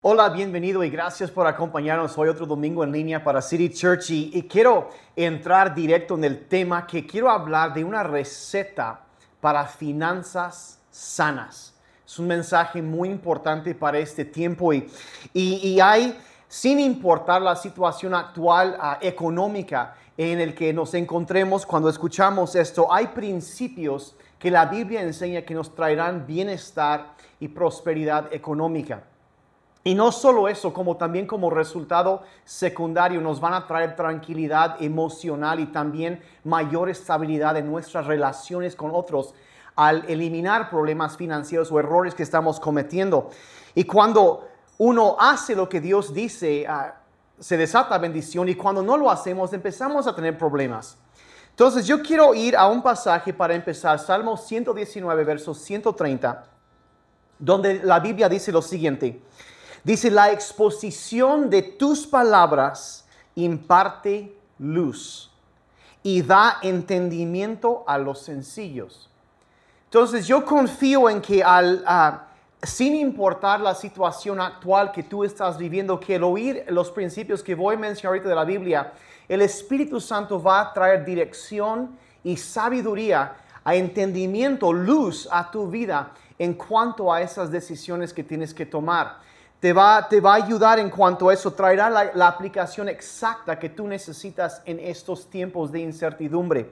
Hola, 0.00 0.28
bienvenido 0.28 0.84
y 0.84 0.90
gracias 0.90 1.28
por 1.28 1.48
acompañarnos 1.48 2.16
hoy 2.16 2.28
otro 2.28 2.46
domingo 2.46 2.84
en 2.84 2.92
línea 2.92 3.24
para 3.24 3.42
City 3.42 3.68
Church 3.68 4.10
y, 4.10 4.46
quiero 4.48 4.90
entrar 5.16 5.74
directo 5.74 6.14
en 6.14 6.22
el 6.22 6.46
tema 6.46 6.86
que 6.86 7.04
quiero 7.04 7.28
hablar 7.28 7.74
de 7.74 7.82
una 7.82 8.04
receta 8.04 9.00
para 9.40 9.66
finanzas 9.66 10.78
sanas. 10.88 11.74
Es 12.06 12.16
un 12.16 12.28
mensaje 12.28 12.80
muy 12.80 13.08
importante 13.08 13.74
para 13.74 13.98
este 13.98 14.24
tiempo 14.24 14.72
y, 14.72 14.88
y, 15.34 15.80
hay, 15.80 16.16
sin 16.46 16.78
importar 16.78 17.42
la 17.42 17.56
situación 17.56 18.14
actual 18.14 18.78
uh, 18.80 19.04
económica 19.04 19.96
en 20.16 20.38
el 20.38 20.54
que 20.54 20.72
nos 20.72 20.94
encontremos 20.94 21.66
cuando 21.66 21.88
escuchamos 21.88 22.54
esto, 22.54 22.86
hay 22.92 23.08
principios 23.08 24.14
que 24.38 24.48
la 24.48 24.64
Biblia 24.66 25.02
enseña 25.02 25.42
que 25.42 25.54
nos 25.54 25.74
traerán 25.74 26.24
bienestar 26.24 27.14
y 27.40 27.48
prosperidad 27.48 28.32
económica. 28.32 29.02
Y 29.88 29.94
no 29.94 30.12
solo 30.12 30.48
eso, 30.48 30.74
como 30.74 30.98
también 30.98 31.26
como 31.26 31.48
resultado 31.48 32.22
secundario 32.44 33.22
nos 33.22 33.40
van 33.40 33.54
a 33.54 33.66
traer 33.66 33.96
tranquilidad 33.96 34.76
emocional 34.82 35.60
y 35.60 35.66
también 35.68 36.22
mayor 36.44 36.90
estabilidad 36.90 37.56
en 37.56 37.70
nuestras 37.70 38.04
relaciones 38.04 38.76
con 38.76 38.90
otros 38.92 39.32
al 39.76 40.04
eliminar 40.06 40.68
problemas 40.68 41.16
financieros 41.16 41.72
o 41.72 41.80
errores 41.80 42.14
que 42.14 42.22
estamos 42.22 42.60
cometiendo. 42.60 43.30
Y 43.74 43.84
cuando 43.84 44.46
uno 44.76 45.16
hace 45.18 45.56
lo 45.56 45.70
que 45.70 45.80
Dios 45.80 46.12
dice, 46.12 46.66
uh, 46.68 46.92
se 47.42 47.56
desata 47.56 47.96
bendición 47.96 48.46
y 48.50 48.56
cuando 48.56 48.82
no 48.82 48.98
lo 48.98 49.10
hacemos 49.10 49.54
empezamos 49.54 50.06
a 50.06 50.14
tener 50.14 50.36
problemas. 50.36 50.98
Entonces 51.48 51.86
yo 51.86 52.02
quiero 52.02 52.34
ir 52.34 52.58
a 52.58 52.68
un 52.68 52.82
pasaje 52.82 53.32
para 53.32 53.54
empezar, 53.54 53.98
Salmo 53.98 54.36
119, 54.36 55.24
verso 55.24 55.54
130, 55.54 56.44
donde 57.38 57.82
la 57.82 58.00
Biblia 58.00 58.28
dice 58.28 58.52
lo 58.52 58.60
siguiente. 58.60 59.22
Dice, 59.88 60.10
la 60.10 60.30
exposición 60.30 61.48
de 61.48 61.62
tus 61.62 62.06
palabras 62.06 63.06
imparte 63.34 64.36
luz 64.58 65.30
y 66.02 66.20
da 66.20 66.58
entendimiento 66.60 67.84
a 67.86 67.96
los 67.96 68.20
sencillos. 68.20 69.08
Entonces 69.84 70.26
yo 70.26 70.44
confío 70.44 71.08
en 71.08 71.22
que 71.22 71.42
al, 71.42 71.82
uh, 71.88 72.18
sin 72.66 72.96
importar 72.96 73.60
la 73.60 73.74
situación 73.74 74.42
actual 74.42 74.92
que 74.92 75.04
tú 75.04 75.24
estás 75.24 75.56
viviendo, 75.56 75.98
que 75.98 76.16
el 76.16 76.24
oír 76.24 76.66
los 76.68 76.90
principios 76.90 77.42
que 77.42 77.54
voy 77.54 77.76
a 77.76 77.78
mencionar 77.78 78.08
ahorita 78.08 78.28
de 78.28 78.34
la 78.34 78.44
Biblia, 78.44 78.92
el 79.26 79.40
Espíritu 79.40 80.02
Santo 80.02 80.42
va 80.42 80.60
a 80.60 80.72
traer 80.74 81.02
dirección 81.02 81.96
y 82.22 82.36
sabiduría, 82.36 83.36
a 83.64 83.74
entendimiento, 83.74 84.70
luz 84.70 85.26
a 85.32 85.50
tu 85.50 85.66
vida 85.66 86.12
en 86.38 86.52
cuanto 86.52 87.10
a 87.10 87.22
esas 87.22 87.50
decisiones 87.50 88.12
que 88.12 88.22
tienes 88.22 88.52
que 88.52 88.66
tomar 88.66 89.26
te 89.60 89.72
va, 89.72 90.08
te 90.08 90.20
va 90.20 90.32
a 90.32 90.36
ayudar 90.36 90.78
en 90.78 90.88
cuanto 90.88 91.28
a 91.28 91.34
eso, 91.34 91.52
traerá 91.52 91.90
la, 91.90 92.28
aplicación 92.28 92.88
exacta 92.88 93.58
que 93.58 93.68
tú 93.68 93.86
necesitas 93.88 94.62
en 94.64 94.78
estos 94.78 95.28
tiempos 95.28 95.72
de 95.72 95.80
incertidumbre. 95.80 96.70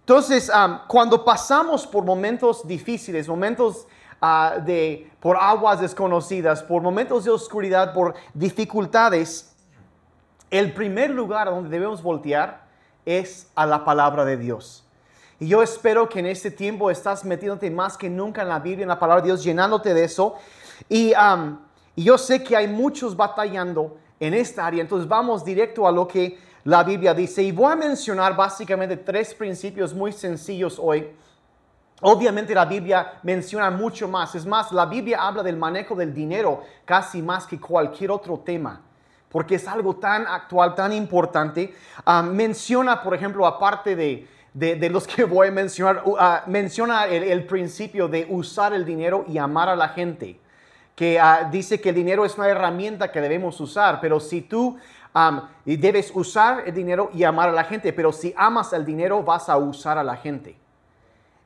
Entonces, 0.00 0.50
cuando 0.86 1.24
pasamos 1.24 1.84
por 1.84 2.04
momentos 2.04 2.66
difíciles, 2.66 3.26
momentos 3.26 3.88
uh, 4.22 4.62
de, 4.64 5.10
por 5.18 5.36
aguas 5.36 5.80
desconocidas, 5.80 6.62
por 6.62 6.80
momentos 6.80 7.24
de 7.24 7.30
oscuridad, 7.32 7.92
por 7.92 8.14
dificultades, 8.32 9.52
el 10.48 10.72
primer 10.72 11.10
lugar 11.10 11.48
donde 11.48 11.70
debemos 11.70 12.04
voltear 12.04 12.66
es 13.04 13.50
a 13.56 13.66
la 13.66 13.84
palabra 13.84 14.24
de 14.24 14.36
Dios. 14.36 14.84
Y 15.40 15.48
yo 15.48 15.60
espero 15.60 16.08
que 16.08 16.20
en 16.20 16.26
este 16.26 16.52
tiempo 16.52 16.88
estás 16.88 17.24
metiéndote 17.24 17.68
más 17.70 17.98
que 17.98 18.08
nunca 18.08 18.42
en 18.42 18.48
la 18.48 18.60
Biblia, 18.60 18.84
en 18.84 18.88
la 18.88 19.00
palabra 19.00 19.22
de 19.22 19.26
Dios, 19.26 19.42
llenándote 19.42 19.92
de 19.92 20.04
eso. 20.04 20.36
Y 20.88 21.12
y 21.96 22.04
yo 22.04 22.18
sé 22.18 22.44
que 22.44 22.54
hay 22.54 22.68
muchos 22.68 23.16
batallando 23.16 23.96
en 24.20 24.34
esta 24.34 24.66
área, 24.66 24.82
entonces 24.82 25.08
vamos 25.08 25.42
directo 25.42 25.86
a 25.86 25.92
lo 25.92 26.06
que 26.06 26.38
la 26.64 26.84
Biblia 26.84 27.14
dice. 27.14 27.42
Y 27.42 27.52
voy 27.52 27.72
a 27.72 27.76
mencionar 27.76 28.36
básicamente 28.36 28.98
tres 28.98 29.34
principios 29.34 29.94
muy 29.94 30.12
sencillos 30.12 30.78
hoy. 30.78 31.08
Obviamente 32.02 32.54
la 32.54 32.66
Biblia 32.66 33.14
menciona 33.22 33.70
mucho 33.70 34.08
más. 34.08 34.34
Es 34.34 34.44
más, 34.44 34.72
la 34.72 34.84
Biblia 34.84 35.26
habla 35.26 35.42
del 35.42 35.56
manejo 35.56 35.94
del 35.94 36.12
dinero 36.12 36.62
casi 36.84 37.22
más 37.22 37.46
que 37.46 37.58
cualquier 37.58 38.10
otro 38.10 38.40
tema, 38.40 38.82
porque 39.30 39.54
es 39.54 39.66
algo 39.66 39.96
tan 39.96 40.26
actual, 40.26 40.74
tan 40.74 40.92
importante. 40.92 41.74
Uh, 42.06 42.22
menciona, 42.24 43.02
por 43.02 43.14
ejemplo, 43.14 43.46
aparte 43.46 43.96
de, 43.96 44.28
de, 44.52 44.90
los 44.90 45.06
que 45.06 45.24
voy 45.24 45.48
a 45.48 45.50
mencionar, 45.50 46.02
uh, 46.04 46.50
menciona 46.50 47.06
el 47.06 47.46
principio 47.46 48.06
de 48.06 48.26
usar 48.28 48.74
el 48.74 48.84
dinero 48.84 49.24
y 49.26 49.38
amar 49.38 49.70
a 49.70 49.76
la 49.76 49.88
gente 49.88 50.40
que 50.96 51.20
uh, 51.20 51.48
dice 51.50 51.80
que 51.80 51.90
el 51.90 51.94
dinero 51.94 52.24
es 52.24 52.36
una 52.36 52.48
herramienta 52.48 53.12
que 53.12 53.20
debemos 53.20 53.60
usar, 53.60 54.00
pero 54.00 54.18
si 54.18 54.42
tú 54.42 54.76
debes 55.64 56.10
usar 56.12 56.64
el 56.66 56.74
dinero 56.74 57.10
y 57.14 57.24
amar 57.24 57.48
a 57.48 57.52
la 57.52 57.64
gente, 57.64 57.92
pero 57.94 58.12
si 58.12 58.34
amas 58.36 58.74
el 58.74 58.84
dinero 58.84 59.22
vas 59.22 59.48
a 59.48 59.56
usar 59.56 59.96
a 59.96 60.04
la 60.04 60.16
gente. 60.16 60.58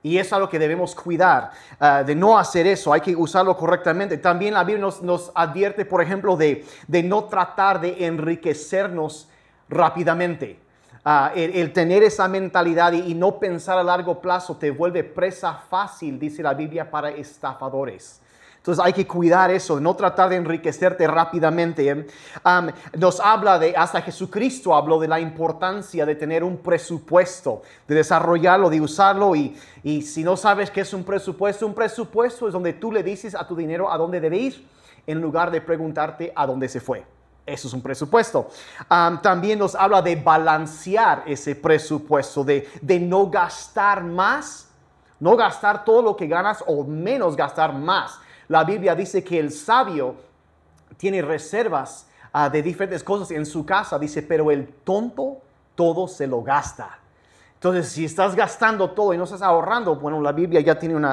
Y 0.03 0.17
es 0.17 0.33
algo 0.33 0.49
que 0.49 0.59
debemos 0.59 0.95
cuidar, 0.95 1.51
uh, 1.79 2.05
de 2.05 2.15
no 2.15 2.39
hacer 2.39 2.67
eso, 2.67 2.93
hay 2.93 3.03
que 3.03 3.15
usarlo 3.15 3.57
correctamente. 3.57 4.17
También 4.17 4.55
la 4.55 4.65
Biblia 4.65 4.89
nos, 5.03 5.31
advierte, 5.35 5.85
por 5.85 6.01
ejemplo, 6.01 6.37
de, 6.37 6.65
de, 6.87 7.03
no 7.03 7.25
tratar 7.25 7.81
de 7.81 8.07
enriquecernos 8.07 9.29
rápidamente. 9.69 10.59
Uh, 11.05 11.29
el, 11.35 11.73
tener 11.73 12.03
esa 12.03 12.29
mentalidad 12.29 12.93
y 12.93 13.15
no 13.15 13.39
pensar 13.39 13.79
a 13.79 13.83
largo 13.83 14.21
plazo 14.21 14.57
te 14.57 14.71
vuelve 14.71 15.05
presa 15.05 15.55
fácil, 15.55 16.19
dice 16.19 16.43
la 16.43 16.55
Biblia, 16.55 16.91
para 16.91 17.11
estafadores. 17.11 18.21
Entonces 18.61 18.85
hay 18.85 18.93
que 18.93 19.07
cuidar 19.07 19.51
eso, 19.51 19.81
no 19.81 19.97
tratar 19.97 20.29
de 20.29 20.37
enriquecerte 20.37 21.07
rápidamente. 21.07 22.07
Um, 22.45 22.69
nos 22.99 23.19
habla 23.19 23.59
de, 23.59 23.75
hasta 23.75 24.03
Jesucristo 24.03 24.75
habló 24.75 25.01
de 25.01 25.09
la 25.09 25.19
importancia 25.19 26.05
de 26.05 26.15
tener 26.15 26.45
un 26.45 26.59
presupuesto, 26.59 27.63
de 27.89 27.95
desarrollarlo, 27.95 28.69
de 28.69 28.83
usarlo. 28.83 29.35
Y, 29.35 29.57
y 29.83 30.03
si 30.03 30.23
no 30.23 30.37
sabes 30.37 30.71
qué 30.71 30.83
es 30.83 30.93
un 30.93 31.05
presupuesto, 31.05 31.67
un 31.67 31.73
presupuesto 31.73 32.49
es 32.49 32.53
donde 32.53 32.75
tú 32.75 32.93
le 32.93 33.03
dices 33.03 33.35
a 33.35 33.47
tu 33.47 33.57
dinero 33.57 33.91
a 33.91 33.97
dónde 33.97 34.21
debe 34.21 34.37
ir, 34.37 34.69
en 35.07 35.23
lugar 35.23 35.51
de 35.51 35.63
preguntarte 35.63 36.31
a 36.37 36.47
dónde 36.47 36.69
se 36.69 36.81
fue. 36.81 37.03
Eso 37.47 37.67
es 37.67 37.73
un 37.73 37.81
presupuesto. 37.81 38.51
Um, 38.91 39.23
también 39.23 39.59
nos 39.59 39.75
habla 39.75 40.03
de 40.03 40.17
balancear 40.17 41.23
ese 41.25 41.55
presupuesto, 41.55 42.45
de, 42.45 42.69
de 42.83 43.01
no 43.01 43.31
gastar 43.31 44.05
más, 44.05 44.69
no 45.19 45.35
gastar 45.35 45.83
todo 45.83 46.03
lo 46.03 46.15
que 46.15 46.27
ganas 46.27 46.63
o 46.67 46.85
menos 46.85 47.35
gastar 47.37 47.73
más 47.73 48.21
la 48.51 48.65
Biblia 48.65 48.97
dice 48.97 49.23
que 49.23 49.39
el 49.39 49.53
sabio 49.53 50.17
tiene 50.97 51.23
reservas 51.23 52.09
uh, 52.35 52.51
de 52.51 52.61
diferentes 52.61 53.05
cosas 53.05 53.31
en 53.31 53.47
su 53.47 53.65
casa, 53.65 53.97
dice, 53.97 54.23
pero 54.23 54.51
el 54.51 54.67
tonto 54.83 55.39
todo 55.77 56.09
se 56.09 56.27
lo 56.27 56.43
gasta. 56.43 56.99
Entonces, 57.55 57.91
si 57.91 58.05
estás 58.05 58.35
gastando 58.35 58.91
todo 58.91 59.15
y 59.15 59.19
no 59.19 59.23
estás 59.23 59.43
ahorrando, 59.43 59.95
bueno, 59.95 60.21
la 60.21 60.33
Biblia 60.33 60.61
ya 60.63 60.77
tiene 60.77 60.97
un, 60.97 61.05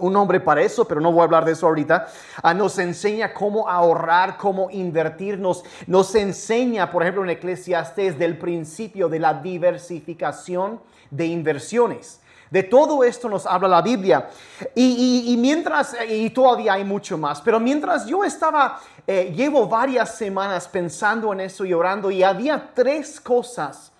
un, 0.00 0.12
nombre 0.12 0.40
para 0.40 0.62
eso, 0.62 0.88
pero 0.88 1.02
no 1.02 1.12
voy 1.12 1.20
a 1.20 1.24
hablar 1.24 1.44
de 1.44 1.52
eso 1.52 1.66
ahorita. 1.66 2.06
Uh, 2.42 2.54
nos 2.54 2.78
enseña 2.78 3.34
cómo 3.34 3.68
ahorrar, 3.68 4.38
cómo 4.38 4.70
invertir. 4.70 5.38
Nos, 5.38 5.62
nos 5.86 6.14
enseña, 6.14 6.90
por 6.90 7.02
ejemplo, 7.02 7.22
en 7.24 7.28
Eclesiastes 7.28 8.18
del 8.18 8.38
principio 8.38 9.10
de 9.10 9.18
la 9.18 9.34
diversificación 9.34 10.80
de 11.10 11.26
inversiones. 11.26 12.22
De 12.50 12.64
todo 12.64 13.04
esto 13.04 13.28
nos 13.28 13.46
habla 13.46 13.68
la 13.68 13.80
Biblia. 13.80 14.28
Y, 14.74 15.36
mientras, 15.38 15.96
y 16.08 16.30
todavía 16.30 16.72
hay 16.72 16.84
mucho 16.84 17.16
más, 17.16 17.40
pero 17.40 17.60
mientras 17.60 18.06
yo 18.06 18.24
estaba, 18.24 18.80
eh, 19.06 19.32
llevo 19.34 19.68
varias 19.68 20.16
semanas 20.16 20.66
pensando 20.66 21.32
en 21.32 21.40
eso 21.40 21.64
y 21.64 21.72
orando, 21.72 22.10
y 22.10 22.24
había 22.24 22.70
tres 22.74 23.20
cosas 23.20 23.92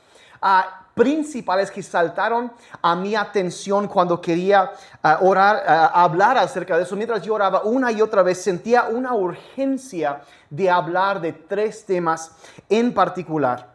uh, 0.42 0.62
principales 0.94 1.70
que 1.70 1.80
saltaron 1.80 2.50
a 2.82 2.96
mi 2.96 3.14
atención 3.14 3.86
cuando 3.86 4.20
quería 4.20 4.72
uh, 5.04 5.24
orar, 5.24 5.56
uh, 5.56 5.96
hablar 5.96 6.36
acerca 6.36 6.76
de 6.76 6.82
eso. 6.82 6.96
Mientras 6.96 7.22
yo 7.22 7.34
oraba 7.34 7.62
una 7.62 7.92
y 7.92 8.02
otra 8.02 8.24
vez, 8.24 8.42
sentía 8.42 8.84
una 8.84 9.14
urgencia 9.14 10.22
de 10.50 10.68
hablar 10.68 11.20
de 11.20 11.32
tres 11.32 11.86
temas 11.86 12.32
en 12.68 12.92
particular. 12.92 13.70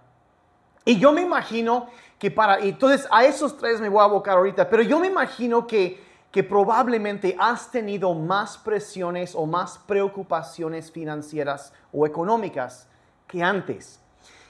Y 0.84 1.00
yo 1.00 1.12
me 1.12 1.22
imagino 1.22 1.88
que 2.20 2.32
para, 2.32 2.60
entonces 2.60 3.08
a 3.12 3.26
esos 3.26 3.58
tres 3.58 3.80
me 3.82 3.90
voy 3.90 4.00
a 4.02 4.06
abocar 4.06 4.38
ahorita, 4.38 4.70
pero 4.70 4.84
yo 4.84 5.00
me 5.00 5.08
imagino 5.08 5.68
que, 5.68 6.04
que 6.32 6.44
probablemente 6.44 7.36
has 7.40 7.70
tenido 7.70 8.14
más 8.14 8.58
presiones 8.58 9.36
o 9.36 9.46
más 9.46 9.78
preocupaciones 9.80 10.92
financieras 10.92 11.74
o 11.92 12.06
económicas 12.06 12.88
que 13.28 13.44
antes. 13.44 14.00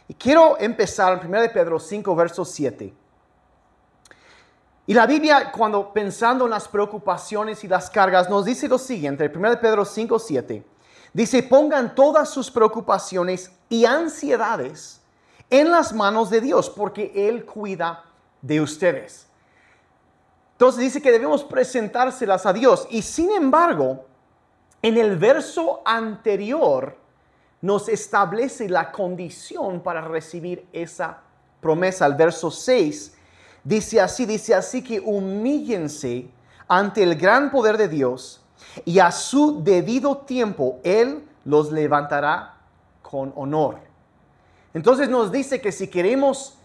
Y 0.07 0.13
quiero 0.13 0.59
empezar 0.59 1.19
en 1.21 1.27
1 1.27 1.51
Pedro 1.53 1.79
5, 1.79 2.15
verso 2.15 2.45
7. 2.45 2.93
Y 4.87 4.93
la 4.93 5.07
Biblia, 5.07 5.51
cuando 5.51 5.91
pensando 5.91 6.45
en 6.45 6.51
las 6.51 6.67
preocupaciones 6.67 7.63
y 7.63 7.67
las 7.67 7.89
cargas, 7.89 8.29
nos 8.29 8.45
dice 8.45 8.67
lo 8.67 8.77
siguiente, 8.77 9.31
1 9.33 9.59
Pedro 9.59 9.83
5, 9.83 10.19
7. 10.19 10.63
Dice, 11.11 11.41
pongan 11.43 11.95
todas 11.95 12.29
sus 12.29 12.51
preocupaciones 12.51 13.51
y 13.69 13.85
ansiedades 13.85 15.01
en 15.49 15.71
las 15.71 15.93
manos 15.93 16.29
de 16.29 16.41
Dios, 16.41 16.69
porque 16.69 17.11
Él 17.15 17.45
cuida 17.45 18.03
de 18.41 18.61
ustedes. 18.61 19.27
Entonces 20.53 20.81
dice 20.81 21.01
que 21.01 21.11
debemos 21.11 21.43
presentárselas 21.43 22.45
a 22.45 22.53
Dios. 22.53 22.87
Y 22.89 23.01
sin 23.01 23.31
embargo, 23.31 24.05
En 24.85 24.97
el 24.97 25.17
verso 25.17 25.81
anterior 25.83 26.95
nos 27.59 27.89
establece 27.89 28.69
la 28.69 28.91
condición 28.91 29.81
para 29.81 30.01
recibir 30.01 30.67
esa 30.71 31.21
promesa. 31.59 32.05
El 32.05 32.13
verso 32.13 32.51
6 32.51 33.15
dice 33.63 33.99
así, 33.99 34.27
dice 34.27 34.53
así 34.53 34.83
que 34.83 34.99
humíllense 34.99 36.27
ante 36.67 37.01
el 37.01 37.15
gran 37.15 37.49
poder 37.49 37.77
de 37.77 37.87
Dios 37.87 38.43
y 38.85 38.99
a 38.99 39.11
su 39.11 39.63
debido 39.63 40.17
tiempo 40.17 40.79
Él 40.83 41.27
los 41.45 41.71
levantará 41.71 42.57
con 43.01 43.33
honor. 43.35 43.79
Entonces 44.75 45.07
nos 45.07 45.31
dice 45.31 45.61
que 45.61 45.71
si 45.71 45.87
queremos 45.87 46.57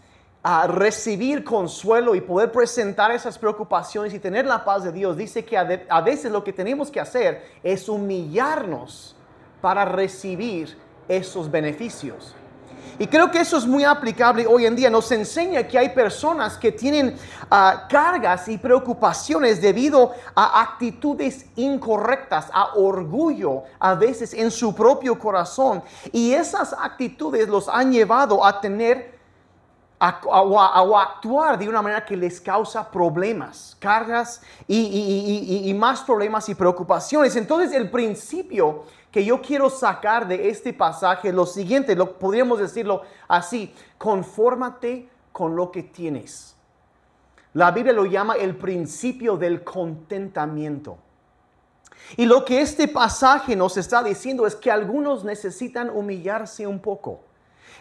ah, 0.43 0.67
recibir 0.67 1.45
consuelo 1.45 2.13
y 2.13 2.19
poder 2.19 2.51
presentar 2.51 3.09
esas 3.11 3.39
preocupaciones 3.39 4.13
y 4.13 4.19
tener 4.19 4.45
la 4.45 4.65
paz 4.65 4.83
de 4.83 4.91
Dios, 4.91 5.15
dice 5.15 5.45
que 5.45 5.57
a 5.57 6.01
veces 6.01 6.29
lo 6.29 6.43
que 6.43 6.51
tenemos 6.51 6.91
que 6.91 6.99
hacer 6.99 7.41
es 7.63 7.87
humillarnos 7.87 9.15
para 9.61 9.85
recibir 9.85 10.77
esos 11.07 11.49
beneficios. 11.49 12.35
Y 13.01 13.07
creo 13.07 13.31
que 13.31 13.39
eso 13.39 13.57
es 13.57 13.65
muy 13.65 13.83
aplicable 13.83 14.45
hoy 14.45 14.67
en 14.67 14.75
día. 14.75 14.87
Nos 14.87 15.11
enseña 15.11 15.67
que 15.67 15.75
hay 15.75 15.89
personas 15.89 16.55
que 16.55 16.71
tienen 16.71 17.17
ah, 17.49 17.87
cargas 17.89 18.47
y 18.47 18.59
preocupaciones 18.59 19.59
debido 19.59 20.11
a 20.35 20.61
actitudes 20.61 21.47
incorrectas, 21.55 22.51
a 22.53 22.75
orgullo 22.75 23.63
a 23.79 23.95
veces 23.95 24.35
en 24.35 24.51
su 24.51 24.75
propio 24.75 25.17
corazón. 25.17 25.81
Y 26.11 26.33
esas 26.33 26.73
actitudes 26.73 27.49
los 27.49 27.67
han 27.69 27.91
llevado 27.91 28.45
a 28.45 28.61
tener 28.61 29.19
o 30.25 30.59
a, 30.59 31.01
actuar 31.01 31.57
de 31.57 31.67
una 31.67 31.81
manera 31.81 32.05
que 32.05 32.15
les 32.15 32.39
causa 32.39 32.87
problemas, 32.87 33.75
cargas 33.79 34.43
y 34.67 35.73
más 35.75 36.01
problemas 36.01 36.47
y 36.49 36.53
preocupaciones. 36.53 37.35
Entonces 37.35 37.71
el 37.71 37.89
principio 37.89 38.83
que 39.11 39.25
yo 39.25 39.41
quiero 39.41 39.69
sacar 39.69 40.27
de 40.27 40.49
este 40.49 40.73
pasaje 40.73 41.33
lo 41.33 41.45
siguiente, 41.45 41.95
lo, 41.95 42.17
podríamos 42.17 42.59
decirlo 42.59 43.03
así, 43.27 43.73
confórmate 43.97 45.09
con 45.31 45.55
lo 45.55 45.71
que 45.71 45.83
tienes. 45.83 46.55
La 47.53 47.71
Biblia 47.71 47.93
lo 47.93 48.05
llama 48.05 48.35
el 48.35 48.55
principio 48.55 49.35
del 49.35 49.63
contentamiento. 49.63 50.97
Y 52.15 52.25
lo 52.25 52.45
que 52.45 52.61
este 52.61 52.87
pasaje 52.87 53.55
nos 53.55 53.77
está 53.77 54.01
diciendo 54.01 54.47
es 54.47 54.55
que 54.55 54.71
algunos 54.71 55.23
necesitan 55.23 55.89
humillarse 55.89 56.65
un 56.65 56.79
poco. 56.79 57.21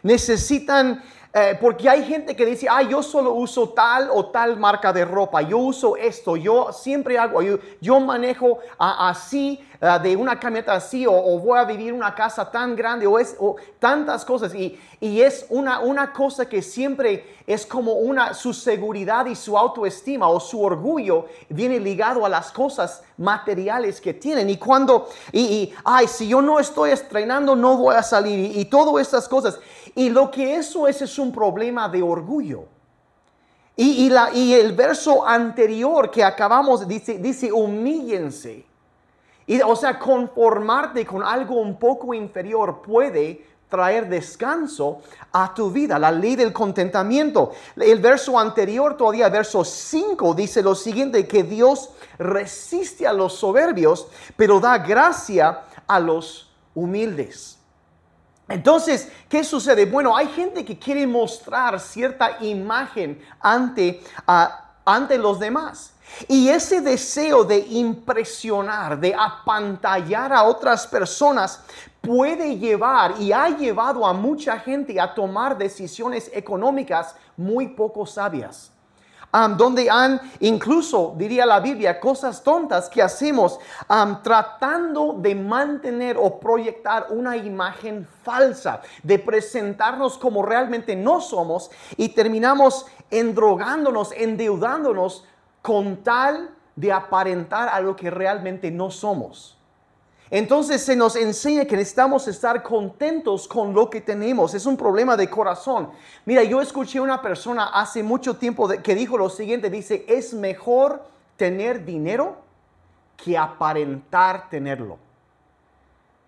Necesitan 0.02 1.02
eh, 1.32 1.56
porque 1.60 1.88
hay 1.88 2.04
gente 2.04 2.34
que 2.34 2.44
dice, 2.44 2.66
ah, 2.68 2.82
yo 2.82 3.04
solo 3.04 3.32
uso 3.34 3.68
tal 3.68 4.10
o 4.12 4.26
tal 4.26 4.56
marca 4.56 4.92
de 4.92 5.04
ropa, 5.04 5.40
yo 5.42 5.58
uso 5.58 5.94
esto, 5.94 6.36
yo 6.36 6.72
siempre 6.72 7.16
hago, 7.18 7.40
yo, 7.80 8.00
manejo 8.00 8.58
así, 8.76 9.64
ah, 9.80 10.00
de 10.00 10.16
una 10.16 10.40
camioneta 10.40 10.74
así, 10.74 11.06
o, 11.06 11.12
voy 11.38 11.56
a 11.56 11.64
vivir 11.64 11.92
una 11.92 12.16
casa 12.16 12.50
tan 12.50 12.74
grande, 12.74 13.06
o, 13.06 13.16
es, 13.16 13.36
o 13.38 13.54
tantas 13.78 14.24
cosas. 14.24 14.52
Y, 14.56 14.76
y 14.98 15.20
es 15.20 15.46
una, 15.50 15.78
una 15.78 16.12
cosa 16.12 16.48
que 16.48 16.62
siempre 16.62 17.36
es 17.46 17.64
como 17.64 17.92
una, 17.92 18.34
su 18.34 18.52
seguridad 18.52 19.26
y 19.26 19.36
su 19.36 19.56
autoestima 19.56 20.28
o 20.28 20.40
su 20.40 20.60
orgullo 20.60 21.26
viene 21.48 21.78
ligado 21.78 22.26
a 22.26 22.28
las 22.28 22.50
cosas 22.50 23.04
materiales 23.16 24.00
que 24.00 24.14
tienen. 24.14 24.50
Y 24.50 24.56
cuando, 24.56 25.08
y, 25.32 25.72
ay, 25.84 26.08
si 26.08 26.26
yo 26.26 26.42
no 26.42 26.58
estoy 26.58 26.90
estrenando, 26.90 27.54
no 27.54 27.76
voy 27.76 27.94
a 27.94 28.02
salir, 28.02 28.36
y, 28.36 28.60
y 28.62 28.64
todas 28.64 29.00
estas 29.00 29.28
cosas. 29.28 29.60
Y 29.94 30.08
lo 30.08 30.30
que 30.30 30.56
eso 30.56 30.86
es 30.86 31.02
es 31.02 31.18
un 31.18 31.32
problema 31.32 31.88
de 31.88 32.02
orgullo. 32.02 32.64
Y, 33.76 34.10
la, 34.10 34.30
y 34.34 34.52
el 34.52 34.74
verso 34.74 35.26
anterior 35.26 36.10
que 36.10 36.22
acabamos 36.22 36.86
dice, 36.86 37.18
dice 37.18 37.50
humíllense. 37.50 38.66
Y, 39.46 39.60
o 39.62 39.74
sea, 39.74 39.98
conformarte 39.98 41.06
con 41.06 41.22
algo 41.22 41.54
un 41.54 41.78
poco 41.78 42.12
inferior 42.12 42.82
puede 42.82 43.42
traer 43.70 44.08
descanso 44.08 45.00
a 45.32 45.54
tu 45.54 45.70
vida, 45.70 45.98
la 45.98 46.10
ley 46.10 46.36
del 46.36 46.52
contentamiento. 46.52 47.52
El 47.76 48.00
verso 48.00 48.38
anterior, 48.38 48.96
todavía 48.96 49.30
verso 49.30 49.64
5, 49.64 50.34
dice 50.34 50.60
lo 50.62 50.74
siguiente, 50.74 51.26
que 51.26 51.44
Dios 51.44 51.90
resiste 52.18 53.06
a 53.06 53.14
los 53.14 53.34
soberbios, 53.34 54.08
pero 54.36 54.60
da 54.60 54.76
gracia 54.76 55.62
a 55.86 56.00
los 56.00 56.50
humildes. 56.74 57.59
Entonces, 58.50 59.08
¿qué 59.28 59.44
sucede? 59.44 59.86
Bueno, 59.86 60.16
hay 60.16 60.26
gente 60.26 60.64
que 60.64 60.78
quiere 60.78 61.06
mostrar 61.06 61.78
cierta 61.78 62.38
imagen 62.40 63.22
ante, 63.40 64.02
ante 64.84 65.16
los 65.16 65.38
demás. 65.38 65.92
Y 66.26 66.48
ese 66.48 66.80
deseo 66.80 67.44
de 67.44 67.58
impresionar, 67.58 68.98
de 68.98 69.14
apantallar 69.14 70.32
a 70.32 70.42
otras 70.42 70.84
personas, 70.88 71.62
puede 72.00 72.58
llevar 72.58 73.14
y 73.20 73.32
ha 73.32 73.48
llevado 73.50 74.04
a 74.04 74.12
mucha 74.12 74.58
gente 74.58 75.00
a 75.00 75.14
tomar 75.14 75.56
decisiones 75.56 76.28
económicas 76.34 77.14
muy 77.36 77.68
poco 77.68 78.04
sabias 78.04 78.72
donde 79.56 79.88
han 79.88 80.20
incluso, 80.40 81.14
diría 81.16 81.46
la 81.46 81.60
Biblia, 81.60 82.00
cosas 82.00 82.42
tontas 82.42 82.88
que 82.88 83.00
hacemos 83.02 83.58
tratando 84.22 85.14
de 85.18 85.34
mantener 85.34 86.16
o 86.18 86.40
proyectar 86.40 87.06
una 87.10 87.36
imagen 87.36 88.06
falsa, 88.24 88.80
de 89.02 89.18
presentarnos 89.18 90.18
como 90.18 90.44
realmente 90.44 90.96
no 90.96 91.20
somos 91.20 91.70
y 91.96 92.08
terminamos 92.08 92.86
endrogándonos, 93.10 94.12
endeudándonos 94.12 95.24
con 95.62 95.98
tal 95.98 96.50
de 96.74 96.92
aparentar 96.92 97.68
a 97.68 97.80
lo 97.80 97.94
que 97.94 98.10
realmente 98.10 98.70
no 98.70 98.90
somos. 98.90 99.59
Entonces 100.30 100.80
se 100.82 100.94
nos 100.94 101.16
enseña 101.16 101.64
que 101.64 101.76
necesitamos 101.76 102.28
estar 102.28 102.62
contentos 102.62 103.48
con 103.48 103.74
lo 103.74 103.90
que 103.90 104.00
tenemos. 104.00 104.54
Es 104.54 104.64
un 104.64 104.76
problema 104.76 105.16
de 105.16 105.28
corazón. 105.28 105.90
Mira, 106.24 106.44
yo 106.44 106.60
escuché 106.60 107.00
una 107.00 107.20
persona 107.20 107.70
hace 107.74 108.02
mucho 108.02 108.36
tiempo 108.36 108.68
que 108.68 108.94
dijo 108.94 109.18
lo 109.18 109.28
siguiente, 109.28 109.68
dice, 109.68 110.04
es 110.06 110.32
mejor 110.32 111.02
tener 111.36 111.84
dinero 111.84 112.36
que 113.16 113.36
aparentar 113.36 114.48
tenerlo. 114.48 114.98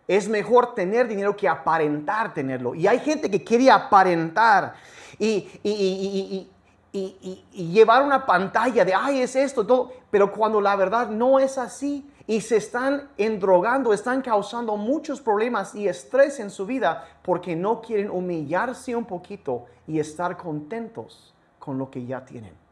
Es 0.09 0.29
mejor 0.29 0.75
tener 0.75 1.07
dinero 1.07 1.37
que 1.37 1.49
aparentar 1.49 2.35
tenerlo. 2.35 2.75
Y 2.75 2.89
hay 2.89 2.99
gente 2.99 3.31
que 3.31 3.45
quiere 3.45 3.71
aparentar 3.71 4.75
y, 5.17 5.49
y, 5.63 6.49
llevar 7.53 8.03
una 8.03 8.27
pantalla 8.27 8.85
de, 8.85 8.93
ay, 8.95 9.21
es 9.21 9.37
esto, 9.37 9.65
todo. 9.65 9.93
Pero 10.11 10.33
cuando 10.33 10.61
la 10.61 10.75
verdad 10.77 11.09
no 11.09 11.39
es 11.39 11.57
así, 11.57 12.05
y 12.27 12.41
se 12.41 12.57
están 12.57 13.09
endrogando, 13.17 13.93
están 13.93 14.23
causando 14.23 14.77
muchos 14.77 15.21
problemas 15.21 15.75
y 15.75 15.89
estrés 15.89 16.41
en 16.41 16.51
su 16.51 16.67
vida 16.67 17.07
porque 17.23 17.57
no 17.57 17.81
quieren 17.81 18.11
humillarse 18.11 18.95
un 18.95 19.05
poquito 19.05 19.67
y 19.87 19.99
estar 19.99 20.37
contentos 20.37 21.35
con 21.59 21.79
lo 21.79 21.91
que 21.91 22.05
ya 22.05 22.25
tienen. 22.25 22.63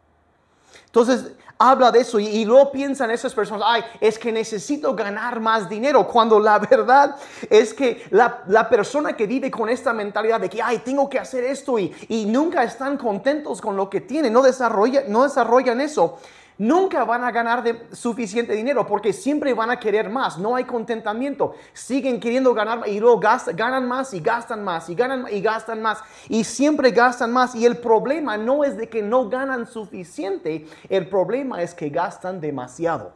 Entonces 0.87 1.33
habla 1.59 1.91
de 1.93 2.01
eso 2.01 2.19
y, 2.19 2.45
luego 2.45 2.73
piensan 2.73 3.11
esas 3.11 3.35
personas, 3.35 3.65
ay, 3.67 3.83
es 4.01 4.19
que 4.19 4.33
necesito 4.33 4.95
ganar 4.95 5.39
más 5.41 5.69
dinero, 5.69 6.07
cuando 6.07 6.41
la 6.41 6.59
verdad 6.71 7.17
es 7.49 7.75
que 7.75 8.05
la, 8.11 8.69
persona 8.69 9.15
que 9.15 9.27
vive 9.27 9.51
con 9.51 9.69
esta 9.69 9.93
mentalidad 9.93 10.41
de 10.41 10.49
que, 10.49 10.63
ay, 10.63 10.79
tengo 10.79 11.09
que 11.09 11.19
hacer 11.19 11.45
esto 11.45 11.79
y, 11.79 11.95
y 12.09 12.25
nunca 12.27 12.63
están 12.63 12.97
contentos 12.97 13.61
con 13.61 13.77
lo 13.77 13.91
que 13.91 14.01
tienen, 14.01 14.33
no, 14.33 14.43
desarrolla, 14.43 15.05
no 15.07 15.25
desarrollan 15.25 15.81
eso, 15.81 16.19
nunca 16.61 17.05
van 17.05 17.25
a 17.25 17.31
ganar 17.31 17.63
de 17.63 17.89
suficiente 17.91 18.53
dinero 18.53 18.87
porque 18.87 19.15
siempre 19.15 19.55
van 19.55 19.71
a 19.71 19.81
querer 19.81 20.11
más, 20.11 20.37
no 20.37 20.55
hay 20.55 20.65
contentamiento, 20.65 21.55
siguen 21.73 22.21
queriendo 22.21 22.53
ganar 22.53 22.87
y 22.87 23.01
luego 23.01 23.19
ganan 23.19 23.89
más 23.89 24.13
y 24.13 24.21
gastan 24.21 24.63
más 24.63 24.91
y 24.91 24.95
ganan 24.95 25.25
y 25.31 25.41
gastan 25.41 25.81
más 25.81 26.01
y 26.29 26.45
siempre 26.45 26.91
gastan 26.91 27.33
más 27.33 27.55
y 27.55 27.65
el 27.65 27.79
problema 27.79 28.37
no 28.37 28.63
es 28.63 28.77
de 28.77 28.91
que 28.91 29.01
no 29.01 29.31
ganan 29.31 29.67
suficiente, 29.67 30.69
el 30.91 31.09
problema 31.09 31.63
es 31.63 31.73
que 31.73 31.89
gastan 31.89 32.43
demasiado. 32.43 33.15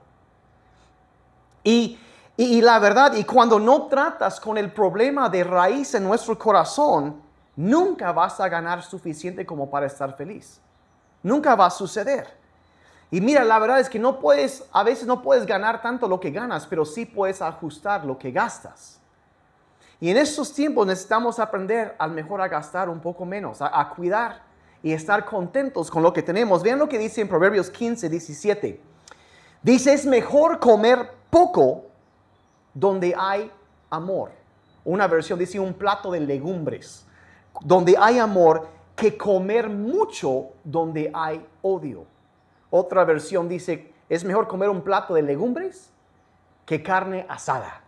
Y, 1.63 1.99
y, 2.39 2.63
la 2.63 2.79
verdad, 2.79 3.13
y 3.15 3.25
cuando 3.25 3.61
no 3.61 3.89
tratas 3.89 4.41
con 4.41 4.57
el 4.57 4.73
problema 4.73 5.29
de 5.29 5.45
raíz 5.45 5.95
en 5.95 6.05
nuestro 6.05 6.39
corazón, 6.39 7.21
nunca 7.57 8.11
vas 8.13 8.41
a 8.41 8.49
ganar 8.49 8.83
suficiente 8.83 9.45
como 9.45 9.69
para 9.69 9.85
estar 9.85 10.17
feliz. 10.17 10.61
Nunca 11.23 11.55
va 11.55 11.67
a 11.67 11.71
suceder. 11.71 12.44
Y 13.15 13.21
mira, 13.21 13.45
la 13.45 13.61
verdad 13.61 13.79
es 13.79 13.89
que 13.89 14.01
no 14.01 14.19
puedes, 14.19 14.65
a 14.73 14.83
veces 14.83 15.07
no 15.07 15.23
puedes 15.23 15.47
ganar 15.47 15.81
tanto 15.81 16.09
lo 16.09 16.19
que 16.19 16.33
ganas, 16.33 16.67
pero 16.67 16.85
sí 16.85 17.07
puedes 17.07 17.41
ajustar 17.41 18.05
lo 18.05 18.19
que 18.19 18.33
gastas. 18.33 18.99
Y 20.01 20.11
en 20.11 20.17
estos 20.17 20.53
tiempos 20.53 20.85
necesitamos 20.85 21.39
aprender 21.39 21.95
al 21.97 22.11
mejor 22.11 22.41
a 22.41 22.49
gastar 22.49 22.89
un 22.89 22.99
poco 22.99 23.25
menos, 23.25 23.59
a, 23.61 23.89
cuidar 23.91 24.43
y 24.83 24.93
estar 24.93 25.25
contentos 25.25 25.93
con 25.93 26.03
lo 26.03 26.13
que 26.13 26.25
tenemos. 26.25 26.65
Vean 26.65 26.81
lo 26.81 26.89
que 26.89 26.99
dice 26.99 27.21
en 27.21 27.29
Proverbios 27.29 27.71
15, 27.71 28.09
17. 28.09 28.81
Dice, 29.63 29.93
es 29.93 30.05
mejor 30.05 30.59
comer 30.59 31.09
poco 31.31 31.85
donde 32.75 33.15
hay 33.17 33.49
amor. 33.91 34.33
Una 34.85 35.07
versión 35.07 35.39
dice 35.39 35.61
un 35.61 35.75
plato 35.75 36.11
de 36.11 36.19
legumbres, 36.19 37.07
donde 37.61 37.95
hay 37.97 38.19
amor, 38.19 38.67
que 38.97 39.17
comer 39.17 39.69
mucho 39.69 40.49
donde 40.65 41.13
hay 41.15 41.47
odio. 41.63 42.13
Otra 42.77 43.05
versión 43.05 43.49
dice, 43.49 43.93
es 44.09 44.25
mejor 44.25 44.49
comer 44.49 44.69
un 44.69 44.83
plato 44.83 45.15
de 45.15 45.23
legumbres 45.23 45.91
que 46.67 46.83
carne 46.83 47.25
asada. 47.29 47.83